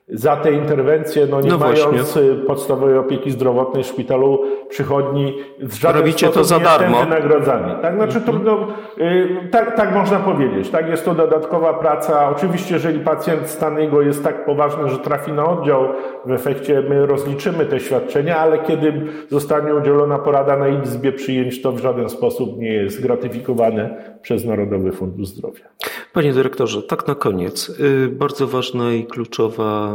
za 0.08 0.36
te 0.36 0.52
interwencje, 0.52 1.26
no 1.30 1.40
nie 1.40 1.50
no 1.50 1.58
mając 1.58 1.94
właśnie. 1.94 2.34
podstawowej 2.46 2.98
opieki 2.98 3.30
zdrowotnej 3.30 3.84
w 3.84 3.86
szpitalu 3.86 4.42
przychodni, 4.68 5.34
w 5.60 5.74
żaden 5.74 6.00
Robicie 6.00 6.28
to 6.28 6.44
za 6.44 6.60
darmo. 6.60 7.00
wynagradzani. 7.00 7.74
Tak, 7.82 7.94
znaczy 7.94 8.20
to, 8.20 8.32
no, 8.32 8.66
y, 8.98 9.48
tak, 9.50 9.76
tak 9.76 9.94
można 9.94 10.18
powiedzieć. 10.18 10.70
Tak, 10.70 10.88
jest 10.88 11.04
to 11.04 11.14
dodatkowa 11.14 11.74
praca. 11.74 12.30
Oczywiście, 12.30 12.74
jeżeli 12.74 13.00
pacjent 13.00 13.48
stan 13.48 13.78
jego 13.78 14.02
jest 14.02 14.24
tak 14.24 14.44
poważny, 14.44 14.88
że 14.88 14.98
trafi 14.98 15.32
na 15.32 15.44
oddział, 15.44 15.88
w 16.26 16.32
efekcie 16.32 16.82
my 16.88 17.06
rozliczymy 17.06 17.66
te 17.66 17.80
świadczenia, 17.80 18.38
ale 18.38 18.58
kiedy 18.58 18.92
zostanie 19.28 19.74
udzielona 19.74 20.18
porada 20.18 20.56
na 20.56 20.68
izbie 20.68 21.12
przyjęć, 21.12 21.62
to 21.62 21.72
w 21.72 21.78
żaden 21.78 22.08
sposób 22.08 22.58
nie 22.58 22.72
jest 22.72 23.02
gratyfikowane 23.02 24.14
przez 24.22 24.44
Narodowy 24.44 24.92
Fundusz 24.92 25.28
Zdrowia. 25.28 25.64
Panie 26.12 26.32
dyrektorze, 26.32 26.82
tak 26.82 27.08
na 27.08 27.14
koniec. 27.14 27.68
Y, 27.80 28.08
bardzo 28.08 28.46
ważna 28.46 28.92
i 28.92 29.04
kluczowa 29.04 29.93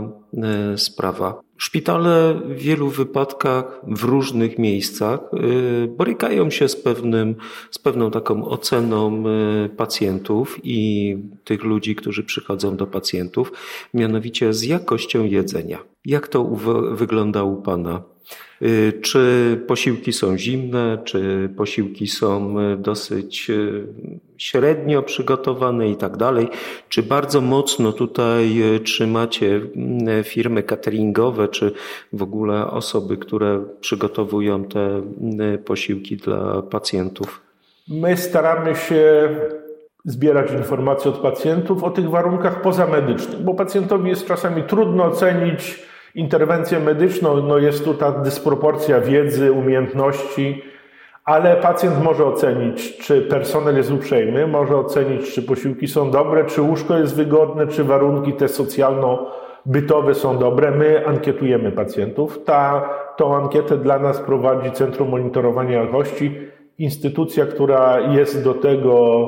y, 0.74 0.78
sprawa. 0.78 1.42
Szpitale 1.58 2.34
w 2.46 2.54
wielu 2.54 2.90
wypadkach 2.90 3.82
w 3.88 4.04
różnych 4.04 4.60
miejscach 4.60 5.20
y, 5.34 5.88
borykają 5.88 6.50
się 6.50 6.68
z, 6.68 6.76
pewnym, 6.76 7.36
z 7.72 7.80
pewną 7.80 8.12
taką 8.12 8.46
oceną 8.46 9.24
pacjentów 9.78 10.60
i 10.64 11.18
tych 11.44 11.64
ludzi, 11.64 11.96
którzy 11.96 12.24
przychodzą 12.24 12.78
do 12.78 12.88
pacjentów, 12.88 13.52
mianowicie 13.94 14.54
z 14.54 14.64
jakością 14.64 15.26
jedzenia. 15.26 15.80
Jak 16.06 16.28
to 16.28 16.46
wygląda 16.92 17.44
u 17.44 17.62
Pana? 17.62 18.04
Y, 18.62 18.94
czy 19.02 19.58
posiłki 19.68 20.14
są 20.14 20.38
zimne, 20.38 20.98
czy 21.04 21.50
posiłki 21.58 22.08
są 22.08 22.60
y, 22.60 22.78
dosyć 22.78 23.50
y, 23.50 23.84
średnio 24.38 25.02
przygotowane 25.02 25.90
i 25.90 25.96
tak 25.96 26.18
dalej? 26.18 26.48
Czy 26.90 27.04
bardzo 27.04 27.42
mocno 27.42 27.92
tutaj 27.92 28.62
trzymacie 28.84 29.62
firmy 30.24 30.64
cateringowe, 30.64 31.48
czy 31.48 31.72
w 32.14 32.24
ogóle 32.24 32.72
osoby, 32.72 33.18
które 33.18 33.64
przygotowują 33.82 34.66
te 34.66 35.02
posiłki 35.66 36.18
dla 36.18 36.62
pacjentów? 36.62 37.42
My 37.88 38.18
staramy 38.18 38.76
się 38.76 39.30
zbierać 40.06 40.52
informacje 40.52 41.12
od 41.12 41.18
pacjentów 41.18 41.84
o 41.84 41.90
tych 41.90 42.10
warunkach 42.10 42.62
pozamedycznych, 42.62 43.42
bo 43.42 43.54
pacjentowi 43.54 44.10
jest 44.10 44.28
czasami 44.28 44.64
trudno 44.64 45.06
ocenić, 45.06 45.89
interwencję 46.16 46.80
medyczną, 46.80 47.38
no 47.38 47.58
jest 47.58 47.86
tu 47.86 47.94
ta 47.94 48.12
dysproporcja 48.12 49.02
wiedzy, 49.02 49.52
umiejętności, 49.52 50.64
ale 51.26 51.56
pacjent 51.56 52.04
może 52.04 52.26
ocenić, 52.26 52.98
czy 52.98 53.22
personel 53.22 53.78
jest 53.78 53.92
uprzejmy, 53.92 54.48
może 54.48 54.78
ocenić, 54.78 55.34
czy 55.34 55.44
posiłki 55.44 55.88
są 55.88 56.12
dobre, 56.12 56.46
czy 56.46 56.62
łóżko 56.62 56.98
jest 56.98 57.16
wygodne, 57.16 57.68
czy 57.68 57.84
warunki 57.84 58.34
te 58.34 58.48
socjalno-bytowe 58.48 60.16
są 60.16 60.38
dobre. 60.38 60.72
My 60.72 61.08
ankietujemy 61.08 61.72
pacjentów. 61.72 62.44
Ta, 62.44 62.90
tą 63.18 63.36
ankietę 63.36 63.78
dla 63.78 64.00
nas 64.00 64.20
prowadzi 64.20 64.72
Centrum 64.72 65.10
Monitorowania 65.10 65.84
Jakości, 65.84 66.38
instytucja, 66.78 67.46
która 67.46 68.00
jest 68.00 68.44
do 68.44 68.54
tego 68.54 69.28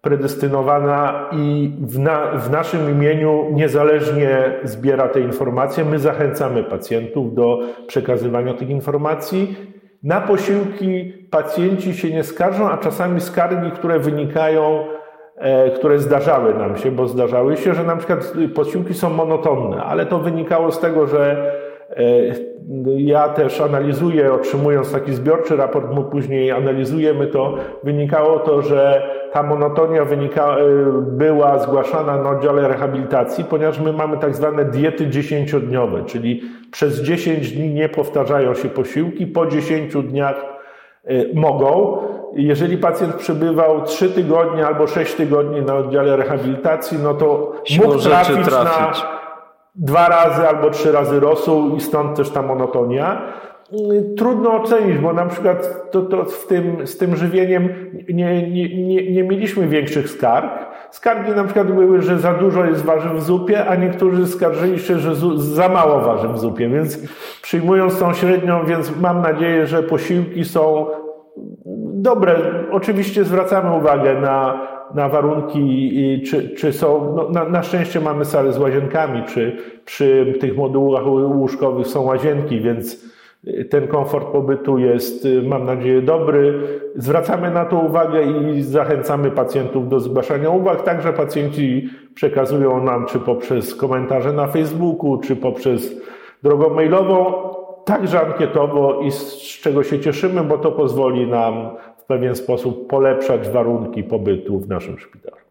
predestynowana 0.00 1.30
i 1.32 1.72
w, 1.80 1.98
na, 1.98 2.26
w, 2.38 2.50
naszym 2.50 2.90
imieniu 2.90 3.46
niezależnie 3.52 4.52
zbiera 4.64 5.08
te 5.08 5.20
informacje. 5.20 5.84
My 5.84 5.98
zachęcamy 5.98 6.64
pacjentów 6.64 7.34
do 7.34 7.58
przekazywania 7.86 8.54
tych 8.54 8.70
informacji. 8.70 9.56
Na 10.02 10.20
posiłki 10.20 11.12
pacjenci 11.30 11.94
się 11.94 12.10
nie 12.10 12.24
skarżą, 12.24 12.70
a 12.70 12.78
czasami 12.78 13.20
skargi, 13.20 13.70
które 13.70 13.98
wynikają, 13.98 14.84
e, 15.36 15.70
które 15.70 15.98
zdarzały 15.98 16.54
nam 16.54 16.76
się, 16.76 16.90
bo 16.90 17.08
zdarzały 17.08 17.56
się, 17.56 17.74
że 17.74 17.84
na 17.84 17.96
przykład 17.96 18.32
posiłki 18.54 18.94
są 18.94 19.10
monotonne, 19.10 19.82
ale 19.82 20.06
to 20.06 20.18
wynikało 20.18 20.72
z 20.72 20.80
tego, 20.80 21.06
że 21.06 21.52
e, 21.90 22.04
ja 22.96 23.28
też 23.28 23.60
analizuję, 23.60 24.32
otrzymując 24.32 24.92
taki 24.92 25.12
zbiorczy 25.12 25.56
raport, 25.56 25.94
my 25.94 26.04
później 26.04 26.50
analizujemy 26.50 27.26
to, 27.26 27.54
wynikało 27.84 28.38
to, 28.38 28.62
że 28.62 29.02
ta 29.32 29.42
monotonia 29.42 30.04
wynika, 30.04 30.56
e, 30.56 30.64
była 31.02 31.58
zgłaszana 31.58 32.16
na 32.22 32.30
oddziale 32.30 32.68
rehabilitacji, 32.68 33.44
ponieważ 33.44 33.78
my 33.78 33.92
mamy 33.92 34.18
tak 34.18 34.36
zwane 34.36 34.64
diety 34.64 35.06
dziesięciodniowe, 35.06 36.04
czyli 36.04 36.42
przez 36.70 37.00
10 37.00 37.52
dni 37.52 37.74
nie 37.74 37.88
powtarzają 37.88 38.54
się 38.54 38.68
posiłki, 38.68 39.26
po 39.26 39.46
10 39.46 39.92
dniach 40.02 40.44
e, 41.04 41.14
mogą. 41.34 41.98
Jeżeli 42.34 42.78
pacjent 42.78 43.14
przebywał 43.14 43.82
3 43.82 44.10
tygodnie 44.10 44.66
albo 44.66 44.86
6 44.86 45.14
tygodni 45.14 45.62
na 45.62 45.74
oddziale 45.74 46.16
rehabilitacji, 46.16 46.98
no 47.02 47.14
to 47.14 47.52
mógł 47.78 47.98
trafić, 47.98 48.46
trafić 48.46 49.02
na 49.02 49.20
dwa 49.74 50.08
razy 50.08 50.48
albo 50.48 50.70
trzy 50.70 50.92
razy 50.92 51.20
rosół 51.20 51.76
i 51.76 51.80
stąd 51.80 52.16
też 52.16 52.30
ta 52.30 52.42
monotonia. 52.42 53.22
Trudno 54.16 54.62
ocenić, 54.62 54.98
bo 54.98 55.12
na 55.12 55.26
przykład 55.26 55.90
to, 55.90 56.02
to 56.02 56.24
w 56.24 56.46
tym, 56.46 56.86
z 56.86 56.98
tym 56.98 57.16
żywieniem 57.16 57.68
nie, 58.08 58.50
nie, 58.50 58.84
nie, 58.86 59.12
nie 59.12 59.24
mieliśmy 59.24 59.66
większych 59.68 60.10
skarg. 60.10 60.50
Skargi 60.90 61.32
na 61.32 61.44
przykład 61.44 61.72
były, 61.72 62.02
że 62.02 62.18
za 62.18 62.34
dużo 62.34 62.64
jest 62.64 62.84
warzyw 62.84 63.12
w 63.12 63.22
zupie, 63.22 63.66
a 63.66 63.76
niektórzy 63.76 64.26
skarżyli 64.26 64.78
się, 64.78 64.98
że 64.98 65.14
za 65.36 65.68
mało 65.68 66.00
warzyw 66.00 66.30
w 66.30 66.38
zupie, 66.38 66.68
więc 66.68 66.98
przyjmując 67.42 67.98
tą 67.98 68.12
średnią, 68.12 68.64
więc 68.66 69.00
mam 69.00 69.22
nadzieję, 69.22 69.66
że 69.66 69.82
posiłki 69.82 70.44
są 70.44 70.86
dobre. 71.94 72.36
Oczywiście 72.70 73.24
zwracamy 73.24 73.76
uwagę 73.76 74.20
na, 74.20 74.66
na 74.94 75.08
warunki, 75.08 76.22
czy, 76.26 76.48
czy 76.48 76.72
są, 76.72 77.14
no, 77.16 77.28
na, 77.28 77.44
na 77.44 77.62
szczęście 77.62 78.00
mamy 78.00 78.24
sale 78.24 78.52
z 78.52 78.58
łazienkami, 78.58 79.22
czy 79.24 79.56
przy 79.84 80.34
tych 80.40 80.56
modułach 80.56 81.06
łóżkowych 81.06 81.86
są 81.86 82.02
łazienki, 82.02 82.60
więc 82.60 83.10
ten 83.70 83.88
komfort 83.88 84.26
pobytu 84.26 84.78
jest, 84.78 85.28
mam 85.42 85.64
nadzieję, 85.64 86.02
dobry. 86.02 86.60
Zwracamy 86.96 87.50
na 87.50 87.64
to 87.64 87.78
uwagę 87.78 88.22
i 88.22 88.62
zachęcamy 88.62 89.30
pacjentów 89.30 89.88
do 89.88 90.00
zgłaszania 90.00 90.50
uwag. 90.50 90.82
Także 90.82 91.12
pacjenci 91.12 91.88
przekazują 92.14 92.84
nam, 92.84 93.06
czy 93.06 93.18
poprzez 93.18 93.74
komentarze 93.74 94.32
na 94.32 94.46
Facebooku, 94.46 95.18
czy 95.18 95.36
poprzez 95.36 96.02
drogą 96.42 96.74
mailową, 96.74 97.34
także 97.84 98.20
ankietowo 98.20 99.00
i 99.00 99.10
z 99.10 99.36
czego 99.36 99.82
się 99.82 100.00
cieszymy, 100.00 100.44
bo 100.44 100.58
to 100.58 100.72
pozwoli 100.72 101.26
nam 101.26 101.70
w 101.98 102.04
pewien 102.04 102.34
sposób 102.34 102.86
polepszać 102.86 103.48
warunki 103.48 104.04
pobytu 104.04 104.58
w 104.58 104.68
naszym 104.68 104.98
szpitalu. 104.98 105.49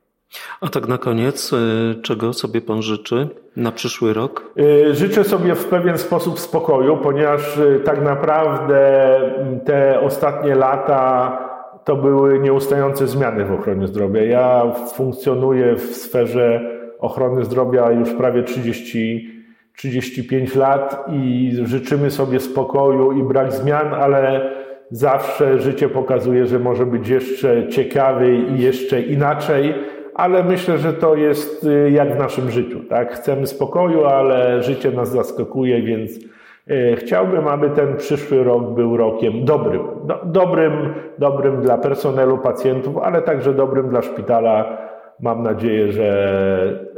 A 0.62 0.68
tak 0.68 0.88
na 0.88 0.98
koniec, 0.98 1.54
y, 1.54 1.96
czego 2.02 2.34
sobie 2.34 2.62
Pan 2.62 2.82
życzy 2.82 3.28
na 3.56 3.72
przyszły 3.72 4.14
rok? 4.14 4.54
Y, 4.60 4.96
życzę 4.96 5.24
sobie 5.24 5.56
w 5.56 5.66
pewien 5.66 5.98
sposób 5.98 6.40
spokoju, 6.40 6.98
ponieważ 6.98 7.58
y, 7.58 7.82
tak 7.86 8.04
naprawdę 8.04 9.20
te 9.66 10.00
ostatnie 10.00 10.56
lata 10.56 11.38
to 11.86 11.96
były 11.96 12.40
nieustające 12.40 13.08
zmiany 13.08 13.46
w 13.46 13.52
ochronie 13.52 13.88
zdrowia. 13.88 14.24
Ja 14.24 14.72
funkcjonuję 14.94 15.76
w 15.76 15.96
sferze 15.96 16.62
ochrony 17.00 17.46
zdrowia 17.46 17.92
już 17.92 18.14
prawie 18.14 18.44
30, 18.44 19.30
35 19.78 20.56
lat 20.56 21.06
i 21.12 21.52
życzymy 21.64 22.12
sobie 22.12 22.40
spokoju 22.40 23.12
i 23.12 23.24
brak 23.24 23.54
zmian, 23.54 23.94
ale 23.94 24.52
zawsze 24.92 25.60
życie 25.60 25.90
pokazuje, 25.90 26.46
że 26.46 26.60
może 26.60 26.86
być 26.86 27.08
jeszcze 27.08 27.68
ciekawiej 27.68 28.52
i 28.52 28.60
jeszcze 28.62 29.02
inaczej 29.02 29.74
ale 30.20 30.44
myślę, 30.44 30.78
że 30.78 30.94
to 30.94 31.16
jest 31.16 31.64
y, 31.64 31.92
jak 31.92 32.16
w 32.16 32.20
naszym 32.20 32.52
życiu. 32.52 32.80
Tak? 32.90 33.14
Chcemy 33.14 33.48
spokoju, 33.48 34.06
ale 34.06 34.64
życie 34.64 34.92
nas 34.92 35.12
zaskakuje, 35.12 35.82
więc 35.82 36.12
y, 36.18 36.96
chciałbym, 36.96 37.48
aby 37.48 37.70
ten 37.70 37.98
przyszły 37.98 38.44
rok 38.44 38.74
był 38.74 38.98
rokiem 38.98 39.46
dobrym. 39.46 39.82
Do, 40.04 40.22
dobrym, 40.26 40.94
dobrym 41.18 41.62
dla 41.62 41.78
personelu, 41.78 42.38
pacjentów, 42.38 42.98
ale 42.98 43.22
także 43.22 43.54
dobrym 43.54 43.90
dla 43.90 44.02
szpitala. 44.02 44.78
Mam 45.20 45.44
nadzieję, 45.44 45.92
że 45.92 46.90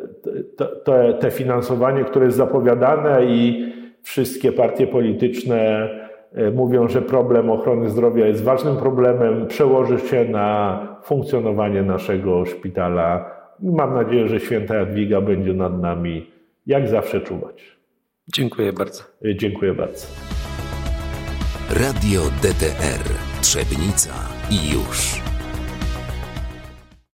to, 0.58 0.66
to, 0.66 1.14
te 1.14 1.32
finansowanie, 1.32 2.04
które 2.04 2.26
jest 2.26 2.38
zapowiadane 2.38 3.26
i 3.26 3.74
wszystkie 4.02 4.52
partie 4.52 4.88
polityczne 4.88 5.90
mówią, 6.54 6.88
że 6.88 7.02
problem 7.02 7.50
ochrony 7.50 7.90
zdrowia 7.90 8.28
jest 8.28 8.44
ważnym 8.44 8.78
problemem, 8.78 9.48
przełoży 9.48 10.00
się 10.00 10.26
na 10.26 10.80
funkcjonowanie 11.04 11.82
naszego 11.84 12.46
szpitala. 12.46 13.32
Mam 13.60 13.94
nadzieję, 13.94 14.28
że 14.28 14.40
święta 14.40 14.76
Jadwiga 14.76 15.22
będzie 15.22 15.54
nad 15.54 15.82
nami 15.82 16.32
jak 16.68 16.88
zawsze 16.88 17.22
czuwać. 17.22 17.78
Dziękuję 18.28 18.74
bardzo. 18.74 19.04
E, 19.26 19.36
dziękuję 19.36 19.74
bardzo. 19.74 20.08
Radio 21.70 22.22
DTR 22.42 23.04
Trzebnica 23.42 24.14
i 24.52 24.74
już. 24.74 25.31